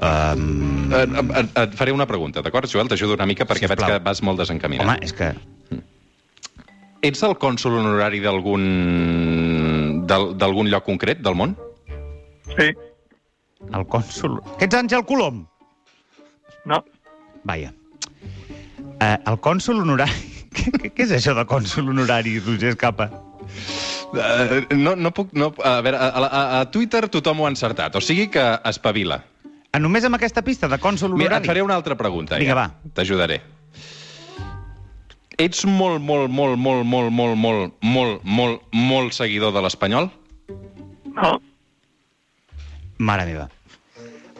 Um, 0.00 0.74
Uh, 0.86 1.02
et, 1.34 1.48
et 1.58 1.72
faré 1.74 1.90
una 1.92 2.06
pregunta, 2.06 2.40
d'acord, 2.40 2.68
Joel? 2.70 2.86
T'ajudo 2.88 3.16
una 3.18 3.26
mica 3.26 3.44
perquè 3.44 3.66
Sisplau. 3.66 3.88
veig 3.88 3.98
que 3.98 4.04
vas 4.06 4.20
molt 4.22 4.38
desencaminat. 4.38 4.86
home, 4.86 4.98
és 5.02 5.12
que... 5.12 5.32
Ets 7.02 7.22
el 7.26 7.34
cònsul 7.42 7.74
honorari 7.80 8.20
d'algun 8.22 8.62
del- 10.06 10.30
d'algun 10.38 10.70
lloc 10.70 10.84
concret 10.86 11.18
del 11.26 11.34
món? 11.34 11.56
Sí. 12.54 12.70
El 13.74 13.84
cònsul... 13.90 14.38
Que 14.60 14.68
ets 14.70 14.78
Àngel 14.78 15.02
Colom? 15.10 15.42
No. 16.66 16.82
Vaja. 17.46 17.72
Uh, 18.96 19.16
el 19.30 19.38
cònsul 19.44 19.80
honorari... 19.84 20.12
què, 20.56 20.72
què, 20.88 21.06
és 21.06 21.14
això 21.14 21.36
de 21.36 21.46
cònsul 21.48 21.88
honorari, 21.92 22.38
Roger 22.42 22.74
Escapa? 22.74 23.08
Uh, 24.12 24.66
no, 24.74 24.96
no 24.98 25.12
puc... 25.14 25.32
No, 25.36 25.52
a 25.62 25.78
veure, 25.84 26.00
a, 26.00 26.26
a, 26.26 26.44
a 26.60 26.62
Twitter 26.74 27.06
tothom 27.12 27.42
ho 27.42 27.48
ha 27.48 27.52
encertat, 27.54 27.96
o 27.96 28.02
sigui 28.02 28.28
que 28.34 28.44
espavila. 28.70 29.20
Ah, 29.70 29.80
només 29.82 30.06
amb 30.08 30.16
aquesta 30.16 30.42
pista 30.42 30.70
de 30.72 30.78
cònsul 30.80 31.12
Mira, 31.12 31.36
honorari? 31.36 31.44
et 31.44 31.52
faré 31.52 31.62
una 31.62 31.76
altra 31.76 31.98
pregunta. 32.00 32.40
Vinga, 32.40 32.54
ja. 32.54 32.62
va. 32.64 32.92
T'ajudaré. 32.96 33.42
Ets 35.36 35.66
molt, 35.68 36.00
molt, 36.00 36.30
molt, 36.32 36.56
molt, 36.56 36.86
molt, 36.88 37.12
molt, 37.12 37.36
molt, 37.36 37.74
molt, 37.84 38.22
molt, 38.24 38.62
molt 38.72 39.12
seguidor 39.12 39.52
de 39.52 39.60
l'Espanyol? 39.66 40.08
No. 41.12 41.34
Mare 42.96 43.26
meva. 43.28 43.50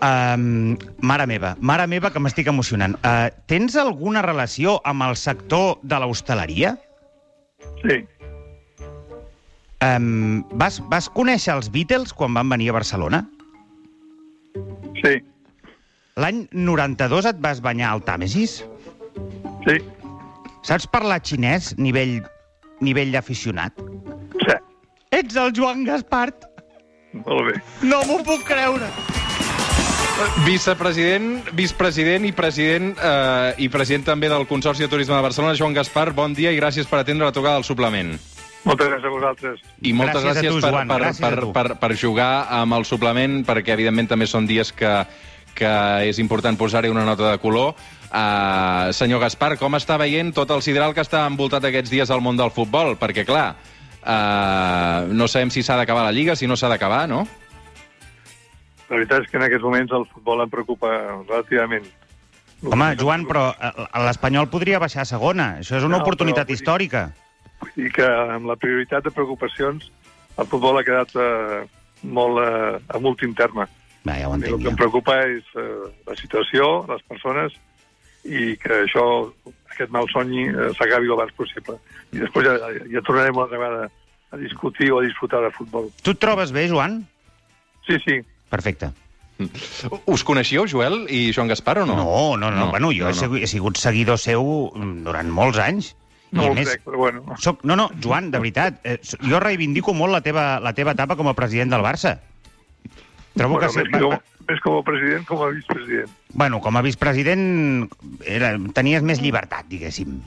Um, 0.05 0.77
mare 1.01 1.25
meva, 1.27 1.55
mare 1.61 1.87
meva, 1.89 2.11
que 2.13 2.21
m'estic 2.21 2.51
emocionant. 2.53 2.99
Uh, 3.01 3.31
tens 3.49 3.79
alguna 3.81 4.21
relació 4.25 4.77
amb 4.85 5.07
el 5.07 5.17
sector 5.17 5.79
de 5.83 6.01
l'hostaleria? 6.03 6.75
Sí. 7.81 8.03
Um, 9.81 10.45
vas, 10.61 10.83
vas 10.93 11.09
conèixer 11.17 11.55
els 11.57 11.71
Beatles 11.73 12.13
quan 12.13 12.37
van 12.37 12.53
venir 12.53 12.69
a 12.71 12.77
Barcelona? 12.77 13.23
Sí. 15.01 15.17
L'any 16.21 16.45
92 16.53 17.29
et 17.33 17.41
vas 17.45 17.61
banyar 17.65 17.95
al 17.95 18.05
Tàmesis? 18.05 18.63
Sí. 19.65 19.81
Saps 20.67 20.89
parlar 20.93 21.23
xinès 21.25 21.73
nivell, 21.81 22.19
nivell 22.85 23.17
aficionat? 23.17 23.77
Sí. 24.45 24.57
Ets 25.17 25.41
el 25.41 25.57
Joan 25.57 25.85
Gaspart? 25.89 26.49
Molt 27.25 27.49
bé. 27.49 27.61
No 27.89 28.05
m'ho 28.05 28.21
puc 28.27 28.45
creure. 28.49 28.89
Vicepresident, 30.47 31.45
vicepresident 31.53 32.25
i 32.25 32.31
president 32.33 32.95
eh, 32.97 33.59
i 33.61 33.67
president 33.69 34.07
també 34.07 34.31
del 34.33 34.47
Consorci 34.49 34.87
de 34.87 34.89
Turisme 34.89 35.13
de 35.13 35.21
Barcelona, 35.21 35.53
Joan 35.59 35.77
Gaspar, 35.77 36.09
bon 36.17 36.33
dia 36.33 36.55
i 36.55 36.57
gràcies 36.57 36.89
per 36.89 37.03
atendre 37.03 37.29
la 37.29 37.35
trucada 37.37 37.59
del 37.59 37.67
suplement. 37.69 38.15
Moltes 38.65 38.89
gràcies 38.89 39.05
a 39.05 39.13
vosaltres. 39.13 39.61
I 39.85 39.93
moltes 39.93 40.25
Gràcies 40.25 40.41
gràcies, 40.41 40.57
tu, 40.57 40.65
per, 40.65 40.73
Joan, 40.73 40.89
per, 40.89 40.99
gràcies 41.03 41.21
per, 41.21 41.33
a 41.37 41.45
tu. 41.45 41.53
per, 41.53 41.67
per 41.85 41.93
jugar 42.01 42.31
amb 42.63 42.79
el 42.79 42.89
suplement, 42.89 43.39
perquè 43.45 43.77
evidentment 43.77 44.09
també 44.15 44.31
són 44.31 44.49
dies 44.49 44.73
que, 44.73 44.97
que 45.55 45.77
és 46.09 46.25
important 46.25 46.57
posar-hi 46.57 46.89
una 46.89 47.05
nota 47.05 47.35
de 47.35 47.45
color. 47.45 47.77
Uh, 48.09 48.89
senyor 48.97 49.21
Gaspar, 49.21 49.59
com 49.61 49.77
està 49.77 50.01
veient 50.01 50.33
tot 50.33 50.51
el 50.57 50.65
sideral 50.65 50.97
que 50.97 51.05
està 51.05 51.27
envoltat 51.29 51.69
aquests 51.69 51.93
dies 51.93 52.11
al 52.11 52.25
món 52.25 52.41
del 52.41 52.55
futbol? 52.57 52.97
Perquè, 52.97 53.29
clar, 53.29 53.51
uh, 54.01 55.13
no 55.13 55.29
sabem 55.29 55.53
si 55.53 55.61
s'ha 55.61 55.77
d'acabar 55.77 56.09
la 56.09 56.17
Lliga, 56.17 56.41
si 56.41 56.49
no 56.49 56.57
s'ha 56.57 56.73
d'acabar, 56.73 57.05
no? 57.05 57.27
La 58.89 58.97
veritat 58.97 59.25
és 59.25 59.31
que 59.31 59.39
en 59.41 59.47
aquests 59.47 59.65
moments 59.67 59.93
el 59.93 60.05
futbol 60.13 60.43
em 60.45 60.51
preocupa 60.53 60.91
relativament. 61.27 61.87
Home, 62.65 62.89
Joan, 62.97 63.27
però 63.29 63.49
eh, 63.53 63.71
l'Espanyol 64.07 64.49
podria 64.53 64.79
baixar 64.83 65.03
a 65.03 65.09
segona. 65.09 65.57
Això 65.61 65.77
és 65.81 65.85
una 65.85 65.99
No, 65.99 66.05
oportunitat 66.05 66.47
però 66.49 66.55
històrica. 66.57 67.03
Vull 67.61 67.73
dir 67.77 67.91
que 67.97 68.07
amb 68.07 68.47
la 68.49 68.57
prioritat 68.61 69.05
de 69.05 69.13
preocupacions 69.13 69.91
el 70.37 70.47
futbol 70.47 70.79
ha 70.79 70.85
quedat 70.87 71.13
eh, 71.17 71.65
molt 72.03 72.41
eh, 72.43 72.79
a 72.89 72.99
últim 73.03 73.35
terme. 73.35 73.67
Va, 74.07 74.15
ja 74.21 74.29
ho 74.29 74.35
El 74.35 74.41
entenc, 74.43 74.63
que 74.63 74.69
em 74.71 74.77
ja. 74.77 74.81
preocupa 74.81 75.19
és 75.27 75.47
eh, 75.59 75.69
la 76.07 76.17
situació, 76.17 76.85
les 76.93 77.03
persones, 77.11 77.57
i 78.25 78.55
que 78.63 78.83
això, 78.85 79.05
aquest 79.75 79.91
mal 79.95 80.07
somni, 80.13 80.47
eh, 80.49 80.71
s'acabi 80.79 81.11
el 81.11 81.17
abans 81.17 81.35
possible. 81.39 81.77
I 82.15 82.23
després 82.23 82.47
ja, 82.47 82.55
ja 82.93 83.03
tornarem 83.07 83.35
una 83.37 83.49
altra 83.49 83.59
vegada 83.59 83.91
a 84.31 84.37
discutir 84.41 84.93
o 84.93 85.01
a 85.01 85.05
disfrutar 85.07 85.43
de 85.45 85.51
futbol. 85.55 85.91
Tu 86.03 86.15
et 86.15 86.23
trobes 86.23 86.53
bé, 86.55 86.69
Joan? 86.71 87.01
Sí, 87.87 87.99
sí, 88.05 88.21
Perfecte. 88.53 88.93
Us 90.09 90.25
coneixíeu, 90.25 90.65
Joel 90.71 91.03
i 91.13 91.29
Joan 91.37 91.51
Gaspar, 91.51 91.83
o 91.83 91.87
no? 91.87 91.97
No, 91.99 92.37
no, 92.41 92.51
no. 92.51 92.57
no. 92.57 92.71
Bueno, 92.73 92.93
jo 92.97 93.05
no, 93.05 93.11
he, 93.13 93.15
sigut, 93.19 93.43
he 93.45 93.51
sigut 93.51 93.81
seguidor 93.81 94.21
seu 94.23 94.71
mm, 94.73 95.05
durant 95.05 95.33
molts 95.33 95.61
anys. 95.61 95.93
No 96.37 96.49
més, 96.57 96.69
crec, 96.69 96.83
però 96.87 97.03
bueno. 97.05 97.37
soc... 97.41 97.61
No, 97.69 97.77
no, 97.79 97.91
Joan, 98.03 98.31
de 98.33 98.41
veritat, 98.41 98.81
eh, 98.85 98.97
jo 99.05 99.41
reivindico 99.43 99.95
molt 99.95 100.17
la 100.17 100.23
teva, 100.25 100.57
la 100.65 100.73
teva 100.77 100.97
etapa 100.97 101.17
com 101.21 101.29
a 101.31 101.37
president 101.39 101.71
del 101.73 101.85
Barça. 101.85 102.17
Trobo 103.37 103.61
bueno 103.61 103.69
que... 103.69 103.85
més, 103.85 104.03
com, 104.03 104.43
més 104.49 104.65
com 104.65 104.79
a 104.79 104.83
president 104.89 105.29
com 105.29 105.45
a 105.45 105.51
vicepresident. 105.53 106.13
Bueno, 106.33 106.61
com 106.65 106.77
a 106.77 106.83
vicepresident 106.85 107.45
era, 108.25 108.55
tenies 108.77 109.05
més 109.05 109.21
llibertat, 109.23 109.69
diguéssim. 109.71 110.19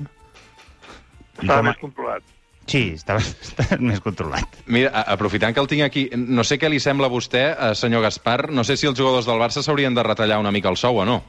Estava 1.42 1.58
com 1.58 1.58
a... 1.58 1.70
més 1.72 1.82
controlat. 1.82 2.36
Sí, 2.70 2.94
estaves, 2.94 3.32
estaves 3.48 3.82
més 3.82 4.02
controlat. 4.06 4.60
Mira, 4.70 4.92
aprofitant 5.10 5.56
que 5.56 5.64
el 5.64 5.70
tinc 5.72 5.86
aquí, 5.88 6.06
no 6.14 6.46
sé 6.46 6.60
què 6.62 6.70
li 6.70 6.80
sembla 6.84 7.10
a 7.10 7.14
vostè, 7.14 7.44
eh, 7.52 7.72
senyor 7.78 8.06
Gaspar, 8.06 8.52
no 8.54 8.66
sé 8.68 8.78
si 8.78 8.90
els 8.90 9.00
jugadors 9.00 9.26
del 9.30 9.42
Barça 9.42 9.64
s'haurien 9.66 9.98
de 9.98 10.06
retallar 10.06 10.40
una 10.42 10.54
mica 10.54 10.70
el 10.70 10.78
sou 10.78 11.02
o 11.02 11.08
no. 11.10 11.20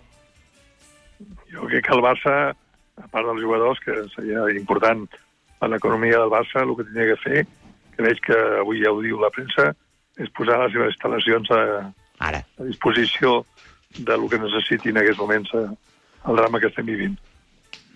Jo 1.50 1.64
crec 1.70 1.86
que 1.88 1.96
el 1.96 2.04
Barça, 2.04 2.34
a 3.00 3.08
part 3.08 3.30
dels 3.30 3.40
jugadors, 3.40 3.80
que 3.84 3.96
seria 4.14 4.44
important 4.52 5.06
a 5.60 5.68
l'economia 5.68 6.20
del 6.20 6.32
Barça, 6.32 6.60
el 6.64 6.76
que 6.76 6.86
tenia 6.90 7.08
que 7.14 7.22
fer, 7.24 7.46
que 7.96 8.04
veig 8.04 8.20
que 8.24 8.36
avui 8.60 8.84
ja 8.84 8.92
ho 8.92 9.00
diu 9.04 9.20
la 9.20 9.32
premsa, 9.32 9.70
és 10.20 10.28
posar 10.36 10.60
les 10.60 10.76
seves 10.76 10.92
instal·lacions 10.94 11.50
a, 11.56 11.62
Ara. 12.28 12.44
a 12.60 12.68
disposició 12.68 13.40
de 13.96 14.16
lo 14.16 14.28
que 14.28 14.38
necessitin 14.38 14.96
en 14.96 15.02
aquests 15.02 15.20
moments 15.20 15.52
eh, 15.56 15.66
el 16.28 16.36
drama 16.36 16.60
que 16.60 16.68
estem 16.68 16.86
vivint. 16.88 17.16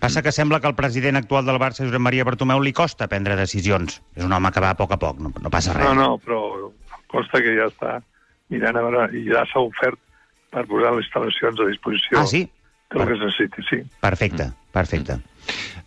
Passa 0.05 0.21
que 0.21 0.31
sembla 0.31 0.59
que 0.61 0.67
el 0.69 0.75
president 0.77 1.17
actual 1.17 1.47
del 1.47 1.57
Barça, 1.57 1.81
Josep 1.81 1.97
Maria 1.97 2.25
Bartomeu, 2.27 2.59
li 2.61 2.69
costa 2.77 3.07
prendre 3.09 3.33
decisions. 3.39 3.95
És 4.13 4.25
un 4.27 4.35
home 4.37 4.51
que 4.53 4.61
va 4.61 4.75
a 4.75 4.77
poc 4.77 4.91
a 4.93 4.99
poc, 5.01 5.17
no, 5.17 5.31
no 5.41 5.49
passa 5.49 5.73
res. 5.73 5.87
No, 5.87 5.95
no, 5.97 6.19
però 6.21 6.41
em 6.69 7.07
consta 7.09 7.41
que 7.41 7.55
ja 7.57 7.65
està 7.71 7.95
mirant 8.53 8.77
a 8.77 8.83
veure, 8.85 9.07
i 9.17 9.23
ja 9.31 9.41
s'ha 9.49 9.63
ofert 9.65 9.97
per 10.53 10.67
posar 10.69 10.91
les 10.93 11.07
instal·lacions 11.07 11.57
a 11.57 11.67
disposició 11.71 12.21
Ah, 12.21 12.27
sí? 12.29 12.43
de 12.93 12.99
lo 12.99 13.07
que 13.09 13.17
es 13.17 13.23
necessiti, 13.23 13.65
sí. 13.65 13.79
Perfecte, 14.05 14.51
perfecte. 14.77 15.17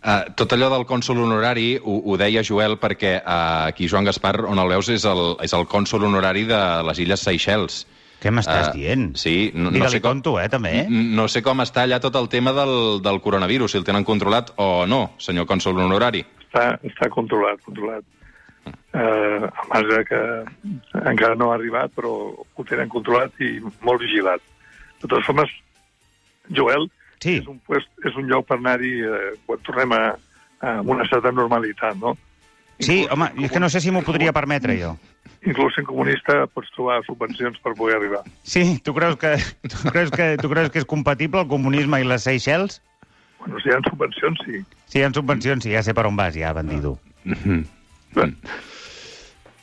Uh, 0.03 0.27
tot 0.35 0.51
allò 0.51 0.67
del 0.75 0.83
cònsul 0.89 1.23
honorari 1.23 1.69
ho, 1.79 1.95
ho 2.03 2.19
deia 2.19 2.43
Joel 2.43 2.75
perquè 2.79 3.13
uh, 3.21 3.71
aquí 3.71 3.87
Joan 3.87 4.11
Gaspar, 4.11 4.35
on 4.51 4.59
el 4.59 4.75
veus, 4.75 4.91
és 4.91 5.07
el, 5.07 5.23
és 5.47 5.55
el 5.55 5.63
cònsul 5.71 6.03
honorari 6.11 6.43
de 6.49 6.59
les 6.91 6.99
Illes 6.99 7.23
Seychelles. 7.23 7.85
Què 8.19 8.31
m'estàs 8.35 8.69
Eh, 8.69 8.73
dient? 8.75 9.15
Sí, 9.15 9.51
no, 9.55 9.71
no 9.71 9.89
sé 9.89 10.01
com... 10.01 10.09
tonto, 10.19 10.39
eh, 10.41 10.49
també, 10.51 10.73
eh? 10.81 10.85
No 10.89 11.27
sé 11.31 11.41
com 11.41 11.61
està 11.63 11.85
allà 11.85 12.01
tot 12.03 12.15
el 12.19 12.27
tema 12.27 12.51
del, 12.51 13.01
del 13.01 13.21
coronavirus, 13.23 13.71
si 13.71 13.77
el 13.79 13.85
tenen 13.87 14.03
controlat 14.03 14.51
o 14.57 14.85
no, 14.85 15.13
senyor 15.17 15.47
cònsol 15.47 15.79
honorari. 15.79 16.25
Està, 16.49 16.73
està 16.83 17.07
controlat, 17.13 17.61
controlat. 17.63 18.03
Eh, 18.67 19.47
al 19.47 19.67
marge 19.71 20.03
que 20.09 20.19
encara 21.05 21.35
no 21.39 21.51
ha 21.51 21.55
arribat, 21.55 21.91
però 21.95 22.11
ho 22.35 22.63
tenen 22.67 22.89
controlat 22.91 23.31
i 23.39 23.59
molt 23.85 24.01
vigilat. 24.03 24.41
De 24.99 25.07
totes 25.07 25.25
formes, 25.25 25.49
Joel, 26.51 26.89
Sí. 27.19 27.37
és, 27.41 27.47
un, 27.51 27.57
puest, 27.67 27.87
és 28.07 28.15
un 28.15 28.27
lloc 28.31 28.45
per 28.47 28.55
anar-hi 28.57 28.93
eh, 29.03 29.33
quan 29.45 29.59
tornem 29.67 29.91
a, 29.95 30.03
a 30.63 30.75
una 30.87 31.03
certa 31.09 31.31
normalitat, 31.35 31.97
no? 31.99 32.13
Sí, 32.79 33.01
Inclús 33.01 33.11
home, 33.11 33.27
és 33.43 33.51
que 33.51 33.59
no 33.59 33.67
sé 33.69 33.81
si 33.83 33.91
m'ho 33.91 34.01
podria 34.07 34.31
permetre, 34.31 34.77
jo. 34.79 34.93
Inclús 35.47 35.77
en 35.79 35.85
comunista 35.87 36.41
pots 36.51 36.71
trobar 36.75 36.99
subvencions 37.05 37.59
per 37.63 37.75
poder 37.77 37.95
arribar. 37.95 38.25
Sí, 38.43 38.79
tu 38.83 38.93
creus 38.93 39.15
que, 39.21 39.37
tu 39.71 39.91
creus 39.91 40.11
que, 40.11 40.33
tu 40.41 40.49
creus 40.51 40.73
que 40.73 40.81
és 40.83 40.87
compatible 40.89 41.45
el 41.45 41.51
comunisme 41.51 42.01
i 42.01 42.07
les 42.07 42.27
Seychelles? 42.27 42.81
Bueno, 43.39 43.61
si 43.63 43.71
hi 43.71 43.77
ha 43.77 43.79
subvencions, 43.87 44.41
sí. 44.43 44.59
Sí, 44.91 44.99
hi 44.99 45.05
ha 45.07 45.13
subvencions, 45.15 45.63
sí, 45.63 45.71
ja 45.71 45.83
sé 45.85 45.95
per 45.95 46.09
on 46.09 46.19
vas, 46.19 46.35
ja, 46.35 46.51
bandido. 46.53 46.97
Bueno, 47.23 48.35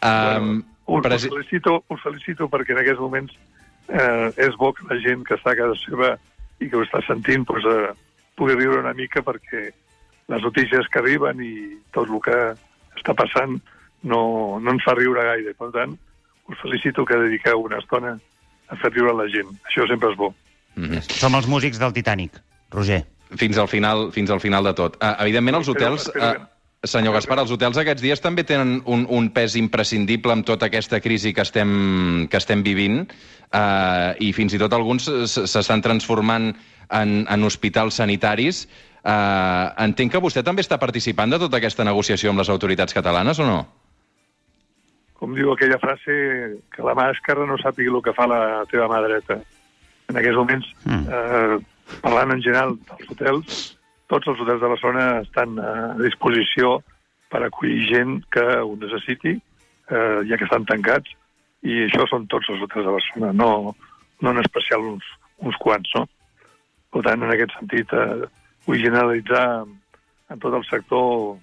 Um, 0.07 0.63
us, 0.87 1.05
us, 1.07 1.29
felicito, 1.29 1.85
us 1.89 2.03
felicito 2.03 2.49
perquè 2.53 2.75
en 2.75 2.83
aquests 2.83 3.01
moments 3.01 3.33
eh, 3.89 4.29
és 4.45 4.57
bo 4.61 4.73
que 4.77 4.85
la 4.91 4.99
gent 5.03 5.25
que 5.27 5.35
està 5.39 5.55
a 5.55 5.59
casa 5.59 5.79
seva 5.83 6.13
i 6.61 6.69
que 6.69 6.79
ho 6.79 6.85
està 6.85 7.01
sentint 7.07 7.47
pues, 7.49 7.65
eh, 7.67 7.95
pugui 8.39 8.55
riure 8.55 8.83
una 8.85 8.95
mica 8.95 9.25
perquè 9.25 9.71
les 10.31 10.45
notícies 10.45 10.89
que 10.93 11.01
arriben 11.01 11.41
i 11.43 11.55
tot 11.97 12.11
el 12.11 12.21
que 12.23 12.39
està 13.01 13.17
passant 13.17 13.59
no, 14.03 14.59
no 14.61 14.75
ens 14.75 14.85
fa 14.85 14.97
riure 14.99 15.25
gaire. 15.25 15.55
Per 15.59 15.71
tant, 15.75 15.97
us 16.51 16.59
felicito 16.63 17.05
que 17.05 17.19
dediqueu 17.27 17.63
una 17.65 17.81
estona 17.83 18.17
a 18.69 18.81
fer 18.81 18.93
riure 18.95 19.15
la 19.17 19.29
gent. 19.33 19.53
Això 19.71 19.87
sempre 19.91 20.13
és 20.13 20.19
bo. 20.19 20.33
Mhm. 20.77 21.07
Som 21.09 21.35
els 21.35 21.47
músics 21.47 21.79
del 21.79 21.95
Titanic, 21.97 22.41
Roger. 22.71 23.05
Fins 23.37 23.59
al 23.59 23.69
final, 23.69 24.13
fins 24.13 24.31
al 24.31 24.41
final 24.41 24.65
de 24.65 24.75
tot. 24.75 25.01
Uh, 25.01 25.17
evidentment, 25.25 25.63
els 25.63 25.69
hotels... 25.73 26.11
Uh, 26.15 26.37
senyor 26.87 27.17
Gaspar, 27.17 27.41
els 27.41 27.51
hotels 27.51 27.79
aquests 27.81 28.03
dies 28.05 28.21
també 28.23 28.45
tenen 28.47 28.77
un, 28.87 29.07
un 29.11 29.31
pes 29.35 29.57
imprescindible 29.59 30.31
amb 30.31 30.47
tota 30.47 30.69
aquesta 30.69 31.01
crisi 31.03 31.33
que 31.35 31.43
estem, 31.43 32.29
que 32.31 32.39
estem 32.39 32.63
vivint 32.63 33.01
uh, 33.03 34.13
i 34.23 34.33
fins 34.37 34.55
i 34.55 34.61
tot 34.61 34.77
alguns 34.77 35.09
s'estan 35.33 35.83
transformant 35.83 36.53
en, 36.53 37.17
en 37.27 37.49
hospitals 37.49 37.99
sanitaris. 37.99 38.67
Uh, 39.07 39.73
entenc 39.83 40.15
que 40.15 40.23
vostè 40.23 40.45
també 40.47 40.63
està 40.63 40.79
participant 40.83 41.31
de 41.31 41.41
tota 41.43 41.59
aquesta 41.59 41.85
negociació 41.87 42.31
amb 42.31 42.45
les 42.45 42.53
autoritats 42.53 42.95
catalanes 42.95 43.41
o 43.43 43.49
no? 43.49 43.59
Com 45.19 45.35
diu 45.35 45.53
aquella 45.53 45.79
frase, 45.81 46.15
que 46.73 46.85
la 46.85 46.95
mà 46.95 47.11
esquerra 47.15 47.47
no 47.49 47.57
sàpiga 47.61 47.95
el 47.95 48.03
que 48.05 48.15
fa 48.17 48.27
la 48.29 48.41
teva 48.71 48.89
mà 48.91 49.01
dreta. 49.05 49.41
En 50.09 50.17
aquests 50.17 50.37
moments, 50.39 50.67
Mm. 50.85 51.07
eh, 51.09 51.59
parlant 52.03 52.33
en 52.33 52.43
general 52.43 52.77
dels 52.77 53.11
hotels, 53.11 53.79
tots 54.09 54.27
els 54.29 54.41
hotels 54.41 54.61
de 54.61 54.69
Barcelona 54.69 55.21
estan 55.21 55.59
a 55.59 55.95
disposició 55.99 56.83
per 57.31 57.43
acollir 57.43 57.89
gent 57.89 58.25
que 58.31 58.45
ho 58.61 58.77
necessiti, 58.77 59.41
eh, 59.91 60.21
ja 60.29 60.37
que 60.37 60.45
estan 60.45 60.65
tancats, 60.65 61.11
i 61.63 61.87
això 61.87 62.07
són 62.09 62.27
tots 62.29 62.49
els 62.49 62.63
hotels 62.63 62.87
de 62.87 62.93
Barcelona, 62.93 63.33
no, 63.33 63.75
no 64.21 64.31
en 64.31 64.39
especial 64.39 64.81
uns, 64.81 65.05
uns 65.39 65.57
quants, 65.57 65.91
no? 65.97 66.07
Per 66.93 67.03
tant, 67.03 67.23
en 67.23 67.31
aquest 67.33 67.53
sentit, 67.59 67.93
eh, 67.93 68.29
vull 68.67 68.79
generalitzar 68.83 69.65
en 70.31 70.39
tot 70.39 70.55
el 70.55 70.65
sector 70.65 71.37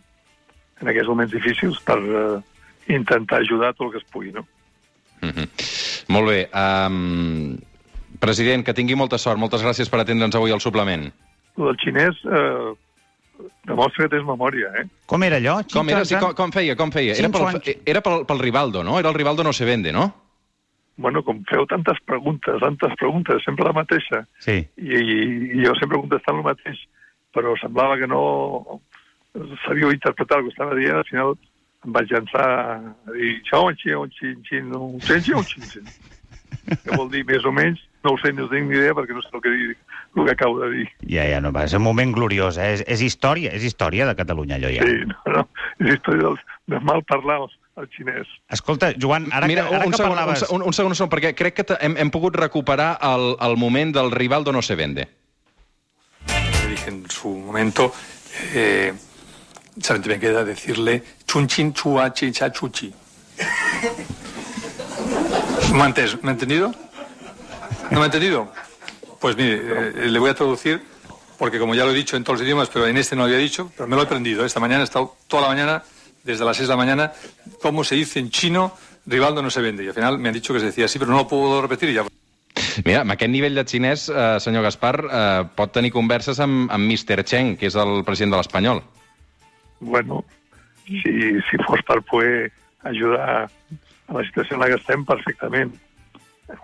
en 0.81 0.87
aquests 0.87 1.09
moments 1.09 1.31
difícils 1.33 1.79
per 1.81 1.97
eh, 1.99 2.41
intentar 2.87 3.41
ajudar 3.41 3.73
tot 3.73 3.87
el 3.87 3.91
que 3.93 3.97
es 4.03 4.09
pugui, 4.11 4.31
no? 4.31 4.45
Mhm. 5.21 5.47
Molt 6.09 6.27
bé. 6.27 6.39
Um, 6.51 7.57
president, 8.19 8.65
que 8.65 8.73
tingui 8.73 8.95
molta 8.95 9.17
sort. 9.17 9.39
Moltes 9.39 9.63
gràcies 9.63 9.89
per 9.89 10.01
atendre'ns 10.01 10.35
avui 10.35 10.51
al 10.51 10.61
suplement. 10.63 11.05
El 11.57 11.65
del 11.69 11.77
xinès 11.77 12.19
eh, 12.25 12.73
demostra 13.69 14.05
que 14.05 14.15
tens 14.15 14.25
memòria, 14.27 14.71
eh? 14.81 14.85
Com 15.05 15.23
era 15.23 15.37
allò? 15.37 15.61
Com 15.71 15.89
era? 15.89 16.03
Sí, 16.05 16.15
com, 16.19 16.33
com 16.33 16.51
feia? 16.51 16.75
Com 16.75 16.91
feia? 16.91 17.15
Era, 17.15 17.29
pel, 17.29 17.77
era 17.85 18.01
pel, 18.01 18.25
pel 18.25 18.39
Rivaldo, 18.39 18.83
no? 18.83 18.99
Era 18.99 19.09
el 19.09 19.15
Rivaldo 19.15 19.43
no 19.43 19.53
se 19.53 19.65
vende, 19.65 19.93
no? 19.93 20.09
Bueno, 20.95 21.23
com 21.25 21.39
feu 21.49 21.65
tantes 21.65 21.97
preguntes, 22.05 22.59
tantes 22.61 22.91
preguntes, 22.99 23.41
sempre 23.43 23.65
la 23.65 23.73
mateixa, 23.73 24.27
Sí. 24.39 24.59
i, 24.77 24.93
i, 24.93 25.15
i 25.57 25.63
jo 25.65 25.73
sempre 25.79 25.97
contestant 25.97 26.37
el 26.37 26.45
mateix, 26.45 26.83
però 27.33 27.55
semblava 27.57 27.97
que 27.97 28.05
no 28.05 28.81
sabíeu 29.65 29.89
interpretar 29.91 30.37
el 30.37 30.45
que 30.45 30.53
estava 30.53 30.75
dient, 30.77 30.99
al 30.99 31.07
final 31.09 31.33
em 31.83 31.95
vaig 31.95 32.11
llançar 32.11 32.47
a 32.47 33.15
dir 33.15 33.37
xau, 33.49 33.67
un 33.67 33.79
xin, 33.79 33.95
un 33.99 34.11
xin, 34.17 34.43
xin, 34.49 34.75
un 34.75 34.99
xin, 35.01 35.21
xin, 35.21 35.35
un 35.39 35.47
xin, 35.47 35.69
xin. 35.71 35.89
Que 36.83 36.95
vol 36.95 37.09
dir 37.11 37.25
més 37.27 37.43
o 37.43 37.51
menys, 37.51 37.81
no 38.05 38.13
ho 38.13 38.19
sé, 38.21 38.31
no 38.35 38.45
tinc 38.51 38.69
ni 38.69 38.77
idea 38.77 38.93
perquè 38.95 39.15
no 39.15 39.23
sé 39.23 39.31
el 39.33 39.41
que, 39.43 39.51
dir, 39.51 39.73
el 40.15 40.27
que 40.27 40.31
acabo 40.31 40.61
de 40.61 40.69
dir. 40.71 40.85
Ja, 41.11 41.25
ja, 41.27 41.41
no, 41.43 41.51
va, 41.55 41.65
és 41.67 41.75
un 41.75 41.83
moment 41.83 42.13
gloriós, 42.15 42.59
eh? 42.61 42.69
És, 42.77 42.85
és 42.95 43.03
història, 43.03 43.51
és 43.57 43.65
història 43.67 44.07
de 44.07 44.15
Catalunya, 44.15 44.59
allò 44.61 44.71
ja. 44.71 44.85
Sí, 44.87 45.09
no, 45.09 45.17
no, 45.35 45.43
és 45.81 45.97
història 45.97 46.29
del, 46.29 46.37
de 46.71 46.79
mal 46.87 47.03
parlar 47.09 47.41
el, 47.43 47.49
el 47.81 47.89
xinès. 47.97 48.31
Escolta, 48.55 48.93
Joan, 48.95 49.27
ara 49.35 49.49
Mira, 49.51 49.65
que, 49.67 49.75
ara 49.75 49.89
un, 49.89 49.91
que 49.91 49.99
segon, 49.99 50.15
parlaves... 50.15 50.45
un, 50.49 50.63
un 50.63 50.77
segon, 50.77 50.95
un 50.95 50.99
segon, 51.01 51.11
perquè 51.11 51.33
crec 51.35 51.59
que 51.59 51.79
hem, 51.81 51.99
hem 51.99 52.13
pogut 52.13 52.39
recuperar 52.39 52.93
el, 53.11 53.33
el 53.43 53.59
moment 53.59 53.91
del 53.97 54.13
Rivaldo 54.15 54.55
no 54.55 54.63
se 54.63 54.79
vende. 54.79 55.09
en 56.87 57.09
su 57.09 57.29
momento, 57.29 57.93
eh, 58.53 58.93
solamente 59.79 60.09
me 60.09 60.19
queda 60.19 60.43
decirle 60.43 61.03
chunchin 61.33 61.73
chuachi 61.73 62.31
chachuchi. 62.31 62.93
¿No 65.71 65.75
me 65.77 65.83
ha 65.83 65.87
entes- 65.89 66.19
me 66.21 66.29
ha 66.29 66.33
entendido? 66.33 66.71
¿No 67.89 67.97
me 67.99 68.03
ha 68.03 68.05
entendido? 68.05 68.51
Pues 69.19 69.35
mire, 69.35 69.55
eh, 70.05 70.09
le 70.09 70.19
voy 70.19 70.29
a 70.29 70.35
traducir, 70.35 70.83
porque 71.39 71.57
como 71.57 71.73
ya 71.73 71.85
lo 71.85 71.91
he 71.91 71.95
dicho 71.95 72.15
en 72.17 72.23
todos 72.23 72.39
los 72.39 72.45
idiomas, 72.45 72.69
pero 72.69 72.85
en 72.85 72.97
este 72.97 73.15
no 73.15 73.21
lo 73.23 73.25
había 73.25 73.37
dicho, 73.37 73.71
pero 73.75 73.87
me 73.87 73.95
lo 73.95 74.03
he 74.03 74.05
aprendido. 74.05 74.45
Esta 74.45 74.59
mañana 74.59 74.81
he 74.81 74.83
estado 74.83 75.15
toda 75.27 75.43
la 75.43 75.47
mañana, 75.49 75.83
desde 76.23 76.45
las 76.45 76.57
6 76.57 76.67
de 76.69 76.73
la 76.73 76.77
mañana, 76.77 77.13
cómo 77.61 77.83
se 77.83 77.95
dice 77.95 78.19
en 78.19 78.29
chino, 78.29 78.77
Rivaldo 79.07 79.41
no 79.41 79.49
se 79.49 79.61
vende. 79.61 79.83
Y 79.83 79.87
al 79.87 79.93
final 79.93 80.19
me 80.19 80.29
han 80.29 80.33
dicho 80.35 80.53
que 80.53 80.59
se 80.59 80.67
decía 80.67 80.85
así, 80.85 80.99
pero 80.99 81.09
no 81.11 81.17
lo 81.17 81.27
puedo 81.27 81.61
repetir 81.61 81.89
y 81.89 81.93
ya. 81.93 82.03
Mira, 82.85 83.01
amb 83.01 83.11
aquest 83.13 83.29
nivell 83.31 83.55
de 83.57 83.63
xinès, 83.65 84.07
eh, 84.09 84.37
senyor 84.41 84.63
Gaspar, 84.65 84.95
eh, 85.09 85.43
pot 85.55 85.71
tenir 85.73 85.91
converses 85.93 86.39
amb, 86.39 86.69
amb 86.71 86.85
Mr. 86.89 87.23
Cheng, 87.23 87.55
que 87.57 87.67
és 87.69 87.75
el 87.75 88.03
president 88.05 88.33
de 88.33 88.37
l'Espanyol. 88.37 88.81
Bueno, 89.79 90.23
si, 90.87 91.13
si 91.49 91.59
fos 91.65 91.81
per 91.87 92.01
poder 92.07 92.51
ajudar 92.83 93.47
a 94.07 94.13
la 94.13 94.23
situació 94.27 94.57
en 94.57 94.63
la 94.63 94.69
que 94.71 94.79
estem, 94.81 95.05
perfectament. 95.07 95.73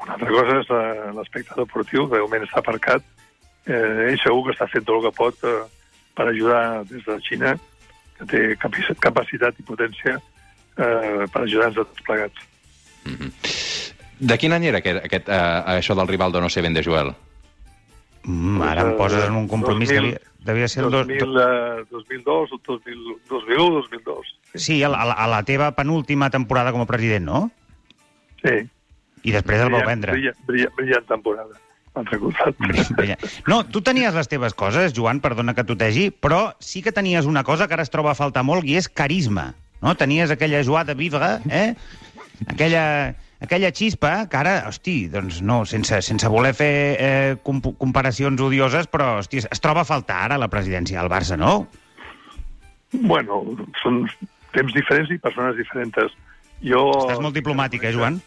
Una 0.03 0.15
altra 0.17 0.29
cosa 0.29 0.57
és 0.59 0.71
l'aspecte 1.15 1.55
deportiu, 1.57 2.07
que 2.09 2.17
de 2.17 2.25
moment 2.25 2.43
està 2.45 2.59
aparcat. 2.59 3.05
Eh, 3.65 4.09
ell 4.09 4.19
segur 4.21 4.47
que 4.47 4.55
està 4.57 4.67
fent 4.71 4.85
tot 4.85 4.99
el 4.99 5.07
que 5.07 5.15
pot 5.17 5.47
eh, 5.47 5.61
per 6.17 6.27
ajudar 6.27 6.83
des 6.89 7.05
de 7.05 7.15
Xina, 7.23 7.55
que 8.17 8.27
té 8.27 8.41
capaci- 8.59 8.97
capacitat 8.99 9.59
i 9.59 9.65
potència 9.67 10.17
eh, 10.17 11.25
per 11.31 11.45
ajudar-nos 11.45 11.79
a 11.79 11.87
tots 11.87 12.05
plegats. 12.07 12.45
De 14.19 14.35
quin 14.37 14.51
any 14.51 14.67
era 14.67 14.81
aquest, 14.83 15.05
aquest, 15.07 15.29
eh, 15.31 15.79
això 15.79 15.95
del 15.95 16.11
Rivaldo 16.11 16.41
no 16.43 16.49
se 16.51 16.61
vende, 16.61 16.83
Joel? 16.83 17.13
Mm, 18.29 18.61
ara 18.61 18.83
em 18.85 18.91
poses 18.99 19.23
en 19.25 19.33
un 19.33 19.47
compromís 19.49 19.89
que 19.89 19.95
devia, 19.97 20.19
devia 20.45 20.67
ser 20.69 20.83
el... 20.85 20.91
Dos, 20.93 21.07
2000, 21.07 21.37
eh, 21.41 21.85
2002 21.89 22.51
o 22.53 22.59
2000, 22.61 23.15
2001 23.29 23.69
2002. 23.79 24.35
Sí, 24.53 24.83
a 24.83 24.89
la, 24.93 25.01
a 25.01 25.25
la 25.31 25.41
teva 25.47 25.71
penúltima 25.77 26.29
temporada 26.29 26.71
com 26.75 26.83
a 26.85 26.89
president, 26.89 27.25
no? 27.25 27.39
Sí. 28.43 28.67
I 29.25 29.33
després 29.33 29.63
el 29.63 29.71
vau 29.73 29.81
Brillant- 29.81 29.89
vendre. 29.89 30.13
Brillant, 30.13 30.37
brillant, 30.45 30.75
brillant 30.77 31.09
temporada. 31.09 31.57
Brillant. 32.99 33.23
No, 33.49 33.63
tu 33.67 33.81
tenies 33.81 34.13
les 34.13 34.29
teves 34.29 34.53
coses, 34.53 34.93
Joan, 34.95 35.19
perdona 35.25 35.55
que 35.57 35.65
t'utegi, 35.67 36.11
però 36.13 36.53
sí 36.63 36.83
que 36.85 36.93
tenies 36.95 37.25
una 37.25 37.43
cosa 37.43 37.67
que 37.67 37.73
ara 37.75 37.83
es 37.83 37.89
troba 37.91 38.13
a 38.13 38.19
faltar 38.19 38.45
molt, 38.45 38.63
i 38.69 38.77
és 38.79 38.87
carisma. 38.87 39.55
No? 39.81 39.95
Tenies 39.97 40.31
aquella 40.31 40.61
joie 40.63 40.85
de 40.85 40.93
vivre, 40.95 41.39
eh? 41.49 41.73
aquella, 42.47 43.15
aquella 43.39 43.71
xispa 43.71 44.27
que 44.29 44.37
ara, 44.37 44.55
hosti, 44.67 45.07
doncs 45.11 45.39
no, 45.45 45.61
sense, 45.65 46.01
sense 46.05 46.29
voler 46.31 46.53
fer 46.57 46.73
eh, 46.99 47.35
comp 47.43 47.63
comparacions 47.79 48.41
odioses, 48.43 48.89
però, 48.91 49.17
hosti, 49.23 49.41
es 49.41 49.63
troba 49.63 49.85
a 49.85 49.87
faltar 49.87 50.25
ara 50.27 50.39
la 50.41 50.51
presidència 50.51 50.99
del 50.99 51.11
Barça, 51.11 51.39
no? 51.39 51.67
Bueno, 52.91 53.41
són 53.83 54.03
temps 54.55 54.73
diferents 54.75 55.11
i 55.13 55.19
persones 55.21 55.55
diferents. 55.59 56.17
Jo... 56.65 56.83
Estàs 57.05 57.23
molt 57.23 57.37
diplomàtic, 57.37 57.85
eh, 57.87 57.95
Joan? 57.95 58.19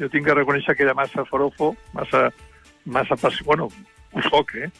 Jo 0.00 0.08
tinc 0.10 0.26
que 0.26 0.36
reconèixer 0.38 0.74
que 0.74 0.86
era 0.86 0.96
massa 0.96 1.26
forofo, 1.28 1.74
massa, 1.94 2.28
massa 2.84 3.18
apassionat, 3.18 3.46
bueno, 3.46 3.68
ho 4.14 4.28
soc, 4.30 4.56
eh? 4.58 4.70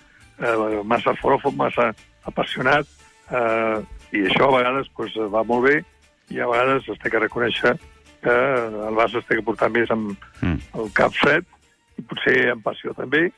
eh 0.41 0.83
massa 0.83 1.15
forofo, 1.21 1.53
massa 1.55 1.93
apassionat, 2.25 2.89
eh, 3.31 3.83
i 4.15 4.25
això 4.31 4.49
a 4.49 4.57
vegades 4.57 4.89
pues, 4.97 5.13
va 5.31 5.45
molt 5.45 5.69
bé, 5.69 5.83
i 6.33 6.41
a 6.41 6.49
vegades 6.49 6.89
es 6.89 7.03
té 7.03 7.13
que 7.13 7.21
reconèixer 7.21 7.75
que 8.25 8.35
el 8.89 8.97
Barça 8.97 9.21
es 9.21 9.27
té 9.29 9.37
que 9.39 9.45
portar 9.47 9.71
més 9.73 9.91
amb 9.93 10.15
Mm. 10.41 10.59
el 10.81 10.91
cap 10.97 11.13
fred, 11.15 11.45
i 11.99 12.03
potser 12.03 12.51
amb 12.51 12.65
passió 12.65 12.95
també, 12.97 13.29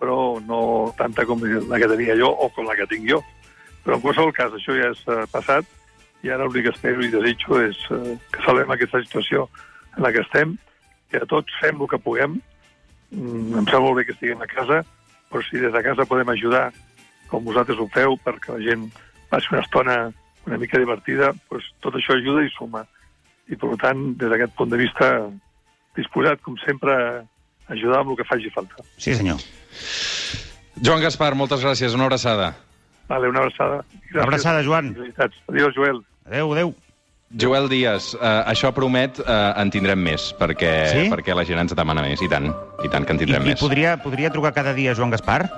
però 0.00 0.40
no 0.44 0.92
tanta 0.98 1.24
com 1.24 1.40
la 1.42 1.78
que 1.78 1.88
tenia 1.88 2.16
jo 2.18 2.28
o 2.28 2.48
com 2.50 2.66
la 2.66 2.76
que 2.76 2.86
tinc 2.90 3.08
jo. 3.08 3.22
Però 3.84 3.96
en 3.96 4.02
qualsevol 4.02 4.32
cas, 4.34 4.52
això 4.52 4.74
ja 4.76 4.90
és 4.90 5.00
eh, 5.08 5.24
passat, 5.32 5.64
i 6.22 6.30
ara 6.30 6.44
l'únic 6.44 6.68
que 6.68 6.74
espero 6.74 7.02
i 7.02 7.10
desitjo 7.10 7.60
és 7.62 7.78
eh, 7.90 8.16
que 8.30 8.42
salvem 8.44 8.70
aquesta 8.70 9.00
situació 9.02 9.48
en 9.96 10.02
la 10.04 10.12
que 10.12 10.22
estem, 10.22 10.56
que 11.10 11.22
tots 11.26 11.52
fem 11.60 11.80
el 11.80 11.88
que 11.88 11.98
puguem, 11.98 12.40
mm, 13.10 13.58
em 13.58 13.64
sembla 13.66 13.80
molt 13.80 13.96
bé 13.96 14.04
que 14.06 14.12
estiguem 14.12 14.42
a 14.42 14.46
casa, 14.50 14.82
però 15.30 15.42
si 15.48 15.58
des 15.58 15.72
de 15.72 15.82
casa 15.82 16.06
podem 16.06 16.28
ajudar, 16.28 16.70
com 17.28 17.44
vosaltres 17.44 17.78
ho 17.78 17.88
feu, 17.88 18.18
perquè 18.24 18.52
la 18.52 18.62
gent 18.62 18.90
passi 19.30 19.48
una 19.52 19.62
estona 19.62 20.12
una 20.46 20.58
mica 20.58 20.78
divertida, 20.78 21.32
doncs 21.50 21.68
tot 21.80 21.94
això 21.94 22.16
ajuda 22.16 22.42
i 22.42 22.50
suma. 22.50 22.82
I, 23.52 23.56
per 23.60 23.74
tant, 23.82 24.14
des 24.16 24.30
d'aquest 24.32 24.54
punt 24.56 24.70
de 24.72 24.78
vista, 24.80 25.12
disposat, 25.98 26.40
com 26.40 26.56
sempre, 26.64 26.94
a 26.96 27.72
ajudar 27.76 28.00
amb 28.02 28.14
el 28.14 28.16
que 28.20 28.24
faci 28.28 28.48
falta. 28.54 28.80
Sí, 28.96 29.12
senyor. 29.14 29.40
Joan 30.82 31.02
Gaspar, 31.04 31.34
moltes 31.38 31.60
gràcies. 31.64 31.94
Una 31.94 32.06
abraçada. 32.08 32.54
Vale, 33.10 33.28
una 33.28 33.42
abraçada. 33.44 33.82
Gràcies. 33.84 34.14
Una 34.16 34.22
abraçada, 34.24 34.62
Joan. 34.64 34.94
Adéu, 35.48 35.70
Joel. 35.76 36.00
Adéu, 36.26 36.52
adéu. 36.56 36.74
Joel 37.32 37.68
Díaz, 37.70 38.10
eh, 38.14 38.42
això 38.52 38.72
promet, 38.76 39.18
eh, 39.20 39.52
en 39.56 39.70
tindrem 39.72 39.98
més, 39.98 40.34
perquè, 40.38 40.72
Sí? 40.92 41.04
perquè 41.10 41.34
la 41.34 41.44
gent 41.48 41.58
ens 41.62 41.74
demana 41.74 42.02
més, 42.04 42.20
i 42.20 42.28
tant, 42.28 42.50
i 42.84 42.88
tant 42.92 43.06
que 43.06 43.12
en 43.12 43.16
I, 43.16 43.24
tindrem 43.24 43.42
i 43.42 43.46
més. 43.52 43.60
podria, 43.60 43.96
podria 44.02 44.28
trucar 44.30 44.52
cada 44.52 44.74
dia 44.74 44.92
Joan 44.94 45.10
Gaspar? 45.10 45.48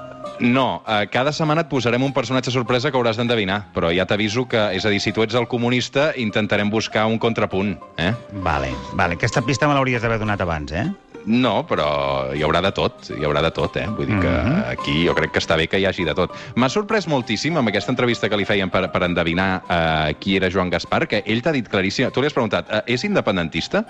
No, 0.41 0.83
eh, 0.89 1.07
cada 1.13 1.33
setmana 1.33 1.63
et 1.65 1.71
posarem 1.71 2.03
un 2.03 2.13
personatge 2.13 2.51
sorpresa 2.51 2.91
que 2.91 2.99
hauràs 2.99 3.19
d'endevinar, 3.21 3.61
però 3.75 3.93
ja 3.95 4.07
t'aviso 4.07 4.47
que, 4.51 4.61
és 4.75 4.85
a 4.85 4.93
dir, 4.93 5.01
si 5.01 5.13
tu 5.15 5.23
ets 5.23 5.37
el 5.39 5.47
comunista, 5.49 6.11
intentarem 6.21 6.71
buscar 6.71 7.07
un 7.07 7.19
contrapunt, 7.23 7.77
eh? 7.97 8.13
Vale, 8.43 8.73
vale. 8.99 9.15
Aquesta 9.15 9.45
pista 9.47 9.69
me 9.71 9.75
l'hauries 9.79 10.03
d'haver 10.03 10.19
donat 10.19 10.43
abans, 10.43 10.73
eh? 10.73 10.89
No, 11.27 11.65
però 11.67 12.35
hi 12.37 12.43
haurà 12.45 12.61
de 12.61 12.71
tot, 12.77 13.07
hi 13.17 13.25
haurà 13.25 13.41
de 13.41 13.51
tot, 13.57 13.77
eh? 13.81 13.87
Vull 13.89 14.07
dir 14.11 14.19
que 14.21 14.29
Mhm. 14.29 14.65
aquí 14.69 15.07
jo 15.07 15.15
crec 15.15 15.33
que 15.33 15.39
està 15.41 15.57
bé 15.57 15.67
que 15.69 15.79
hi 15.81 15.87
hagi 15.87 16.05
de 16.05 16.15
tot. 16.15 16.31
M'ha 16.57 16.69
sorprès 16.69 17.07
moltíssim 17.09 17.57
amb 17.57 17.69
aquesta 17.69 17.91
entrevista 17.93 18.29
que 18.29 18.37
li 18.37 18.45
feien 18.45 18.69
per, 18.69 18.91
per 18.93 19.03
endevinar 19.05 19.63
eh, 19.69 20.15
qui 20.21 20.37
era 20.37 20.51
Joan 20.51 20.69
Gaspar, 20.69 21.07
que 21.09 21.23
ell 21.25 21.41
t'ha 21.41 21.53
dit 21.53 21.67
claríssim, 21.69 22.11
tu 22.11 22.21
li 22.21 22.27
has 22.27 22.35
preguntat, 22.35 22.69
eh, 22.71 22.83
és 22.93 23.05
independentista? 23.05 23.87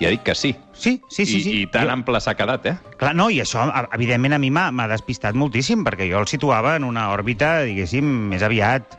I 0.00 0.06
ha 0.06 0.10
dit 0.10 0.22
que 0.22 0.34
sí. 0.34 0.54
Sí, 0.72 1.02
sí, 1.10 1.26
sí. 1.26 1.36
I, 1.38 1.42
sí. 1.42 1.60
I 1.62 1.66
tan 1.66 1.84
Jo- 1.84 1.90
ample 1.90 2.20
s'ha 2.20 2.34
quedat, 2.34 2.64
eh? 2.66 2.76
Clar, 2.96 3.14
no, 3.14 3.28
i 3.28 3.40
això, 3.42 3.66
evidentment, 3.92 4.32
a 4.34 4.38
mi 4.38 4.48
m'ha 4.50 4.88
despistat 4.88 5.34
moltíssim, 5.34 5.84
perquè 5.84 6.08
jo 6.10 6.20
el 6.20 6.26
situava 6.28 6.76
en 6.76 6.84
una 6.84 7.10
òrbita, 7.10 7.64
diguéssim, 7.64 8.04
més 8.30 8.42
aviat, 8.42 8.96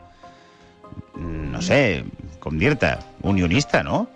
no 1.16 1.60
sé, 1.62 2.04
com 2.38 2.56
dir-te, 2.58 2.96
unionista, 3.22 3.82
no? 3.82 4.06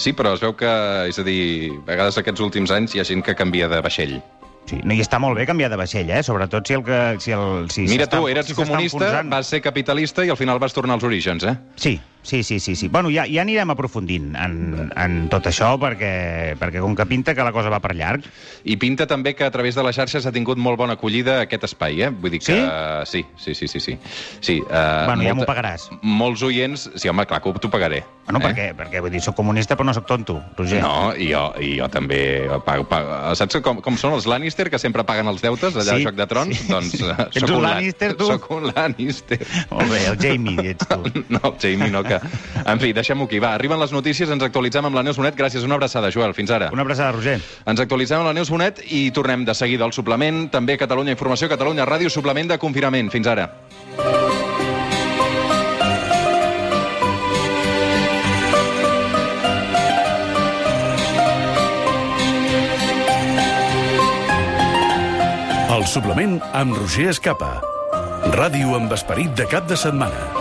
Sí, 0.00 0.14
però 0.16 0.32
es 0.32 0.40
veu 0.40 0.54
que, 0.56 0.70
és 1.10 1.18
a 1.20 1.24
dir, 1.26 1.40
a 1.76 1.82
vegades 1.90 2.16
aquests 2.20 2.40
últims 2.40 2.72
anys 2.72 2.96
hi 2.96 3.02
ha 3.02 3.08
gent 3.08 3.24
que 3.26 3.36
canvia 3.36 3.68
de 3.68 3.82
vaixell. 3.84 4.20
Sí, 4.68 4.78
no, 4.84 4.94
i 4.94 5.00
està 5.02 5.18
molt 5.20 5.36
bé 5.36 5.44
canviar 5.48 5.70
de 5.72 5.76
vaixell, 5.80 6.08
eh? 6.14 6.20
Sobretot 6.24 6.68
si 6.68 6.76
el 6.76 6.84
que... 6.86 6.98
Si 7.20 7.34
el, 7.36 7.66
si 7.72 7.84
Mira 7.90 8.06
tu, 8.08 8.22
eres 8.30 8.48
si 8.48 8.56
comunista, 8.56 9.10
vas 9.28 9.50
ser 9.50 9.60
capitalista 9.64 10.24
i 10.24 10.30
al 10.32 10.38
final 10.40 10.60
vas 10.62 10.76
tornar 10.76 10.96
als 10.96 11.04
orígens, 11.08 11.44
eh? 11.44 11.56
Sí, 11.80 11.96
sí, 12.22 12.42
sí, 12.42 12.60
sí. 12.60 12.74
sí. 12.76 12.88
Bueno, 12.88 13.10
ja, 13.10 13.24
ja 13.28 13.42
anirem 13.42 13.70
aprofundint 13.72 14.34
en, 14.36 14.90
en 14.96 15.16
tot 15.32 15.46
això, 15.50 15.72
perquè, 15.80 16.54
perquè 16.60 16.82
com 16.82 16.94
que 16.96 17.06
pinta 17.10 17.34
que 17.34 17.44
la 17.46 17.52
cosa 17.52 17.72
va 17.72 17.80
per 17.80 17.94
llarg. 17.96 18.24
I 18.64 18.76
pinta 18.80 19.06
també 19.10 19.34
que 19.34 19.44
a 19.46 19.50
través 19.50 19.74
de 19.78 19.84
les 19.86 19.96
xarxes 19.96 20.26
ha 20.26 20.32
tingut 20.32 20.58
molt 20.60 20.78
bona 20.78 20.98
acollida 20.98 21.40
aquest 21.46 21.64
espai, 21.70 22.02
eh? 22.06 22.10
Vull 22.10 22.34
dir 22.36 22.42
que... 22.44 22.58
Sí? 23.06 23.24
Sí, 23.40 23.54
sí, 23.54 23.68
sí, 23.68 23.80
sí. 23.80 23.98
sí. 24.40 24.60
uh, 24.60 25.06
Bueno, 25.08 25.24
ja 25.24 25.34
m'ho 25.34 25.46
pagaràs. 25.48 25.88
Molts 26.02 26.42
oients... 26.46 26.88
Sí, 26.96 27.08
home, 27.08 27.26
clar 27.26 27.40
que 27.42 27.52
t'ho 27.60 27.70
pagaré. 27.72 28.02
Bueno, 28.30 28.40
eh? 28.44 28.48
perquè, 28.50 28.66
perquè 28.78 29.00
vull 29.02 29.10
dir, 29.10 29.20
soc 29.24 29.34
comunista 29.34 29.74
però 29.74 29.88
no 29.88 29.94
soc 29.96 30.06
tonto, 30.06 30.36
Roger. 30.58 30.80
No, 30.84 31.10
i 31.18 31.30
jo, 31.32 31.42
i 31.58 31.72
jo 31.80 31.88
també 31.90 32.20
pago, 32.66 32.84
pago. 32.90 33.16
Saps 33.38 33.58
com, 33.64 33.80
com 33.82 33.96
són 33.98 34.14
els 34.18 34.28
Lannister, 34.30 34.68
que 34.70 34.78
sempre 34.78 35.02
paguen 35.08 35.26
els 35.30 35.42
deutes 35.42 35.74
allà 35.74 35.96
Sí, 35.96 36.04
a 36.04 36.10
Joc 36.10 36.18
de 36.18 36.26
Trons? 36.30 36.60
sí, 36.60 36.68
doncs 36.70 36.92
sí. 36.94 37.04
eh, 37.08 37.26
Ets 37.26 37.40
sóc 37.42 37.56
un 37.56 37.64
Lan- 37.64 37.74
Lannister, 37.80 38.12
tu? 38.20 38.28
Sóc 38.30 38.46
un 38.54 38.68
Lannister. 38.70 39.40
Molt 39.72 39.90
bé, 39.90 40.04
el 40.12 40.18
Jamie 40.22 40.70
ets 40.74 40.86
tu. 40.90 41.00
No, 41.34 41.40
el 41.52 41.58
Jamie 41.62 41.90
no, 41.90 42.04
que... 42.10 42.18
En 42.60 42.82
fi, 42.82 42.92
deixem-ho 42.96 43.28
aquí. 43.28 43.40
Va, 43.42 43.54
arriben 43.56 43.80
les 43.80 43.94
notícies, 43.94 44.30
ens 44.30 44.44
actualitzem 44.46 44.90
amb 44.90 44.98
la 44.98 45.04
Neus 45.06 45.20
Bonet. 45.20 45.38
Gràcies, 45.38 45.64
una 45.66 45.78
abraçada, 45.78 46.10
Joel. 46.14 46.34
Fins 46.36 46.52
ara. 46.54 46.70
Una 46.74 46.84
abraçada, 46.86 47.14
Roger. 47.16 47.38
Ens 47.70 47.82
actualitzem 47.86 48.20
amb 48.20 48.30
la 48.30 48.36
Neus 48.36 48.52
Bonet 48.52 48.82
i 48.90 49.08
tornem 49.16 49.46
de 49.48 49.56
seguida 49.56 49.86
al 49.86 49.94
suplement. 49.96 50.48
També 50.52 50.78
Catalunya 50.80 51.16
Informació, 51.16 51.48
Catalunya 51.50 51.88
Ràdio, 51.88 52.12
suplement 52.12 52.50
de 52.50 52.60
confinament. 52.60 53.12
Fins 53.14 53.30
ara. 53.30 53.50
El 65.70 65.86
suplement 65.88 66.34
amb 66.52 66.76
Roger 66.76 67.08
Escapa. 67.14 67.54
Ràdio 68.36 68.76
amb 68.76 68.92
esperit 68.92 69.32
de 69.38 69.48
cap 69.48 69.70
de 69.70 69.78
setmana. 69.80 70.39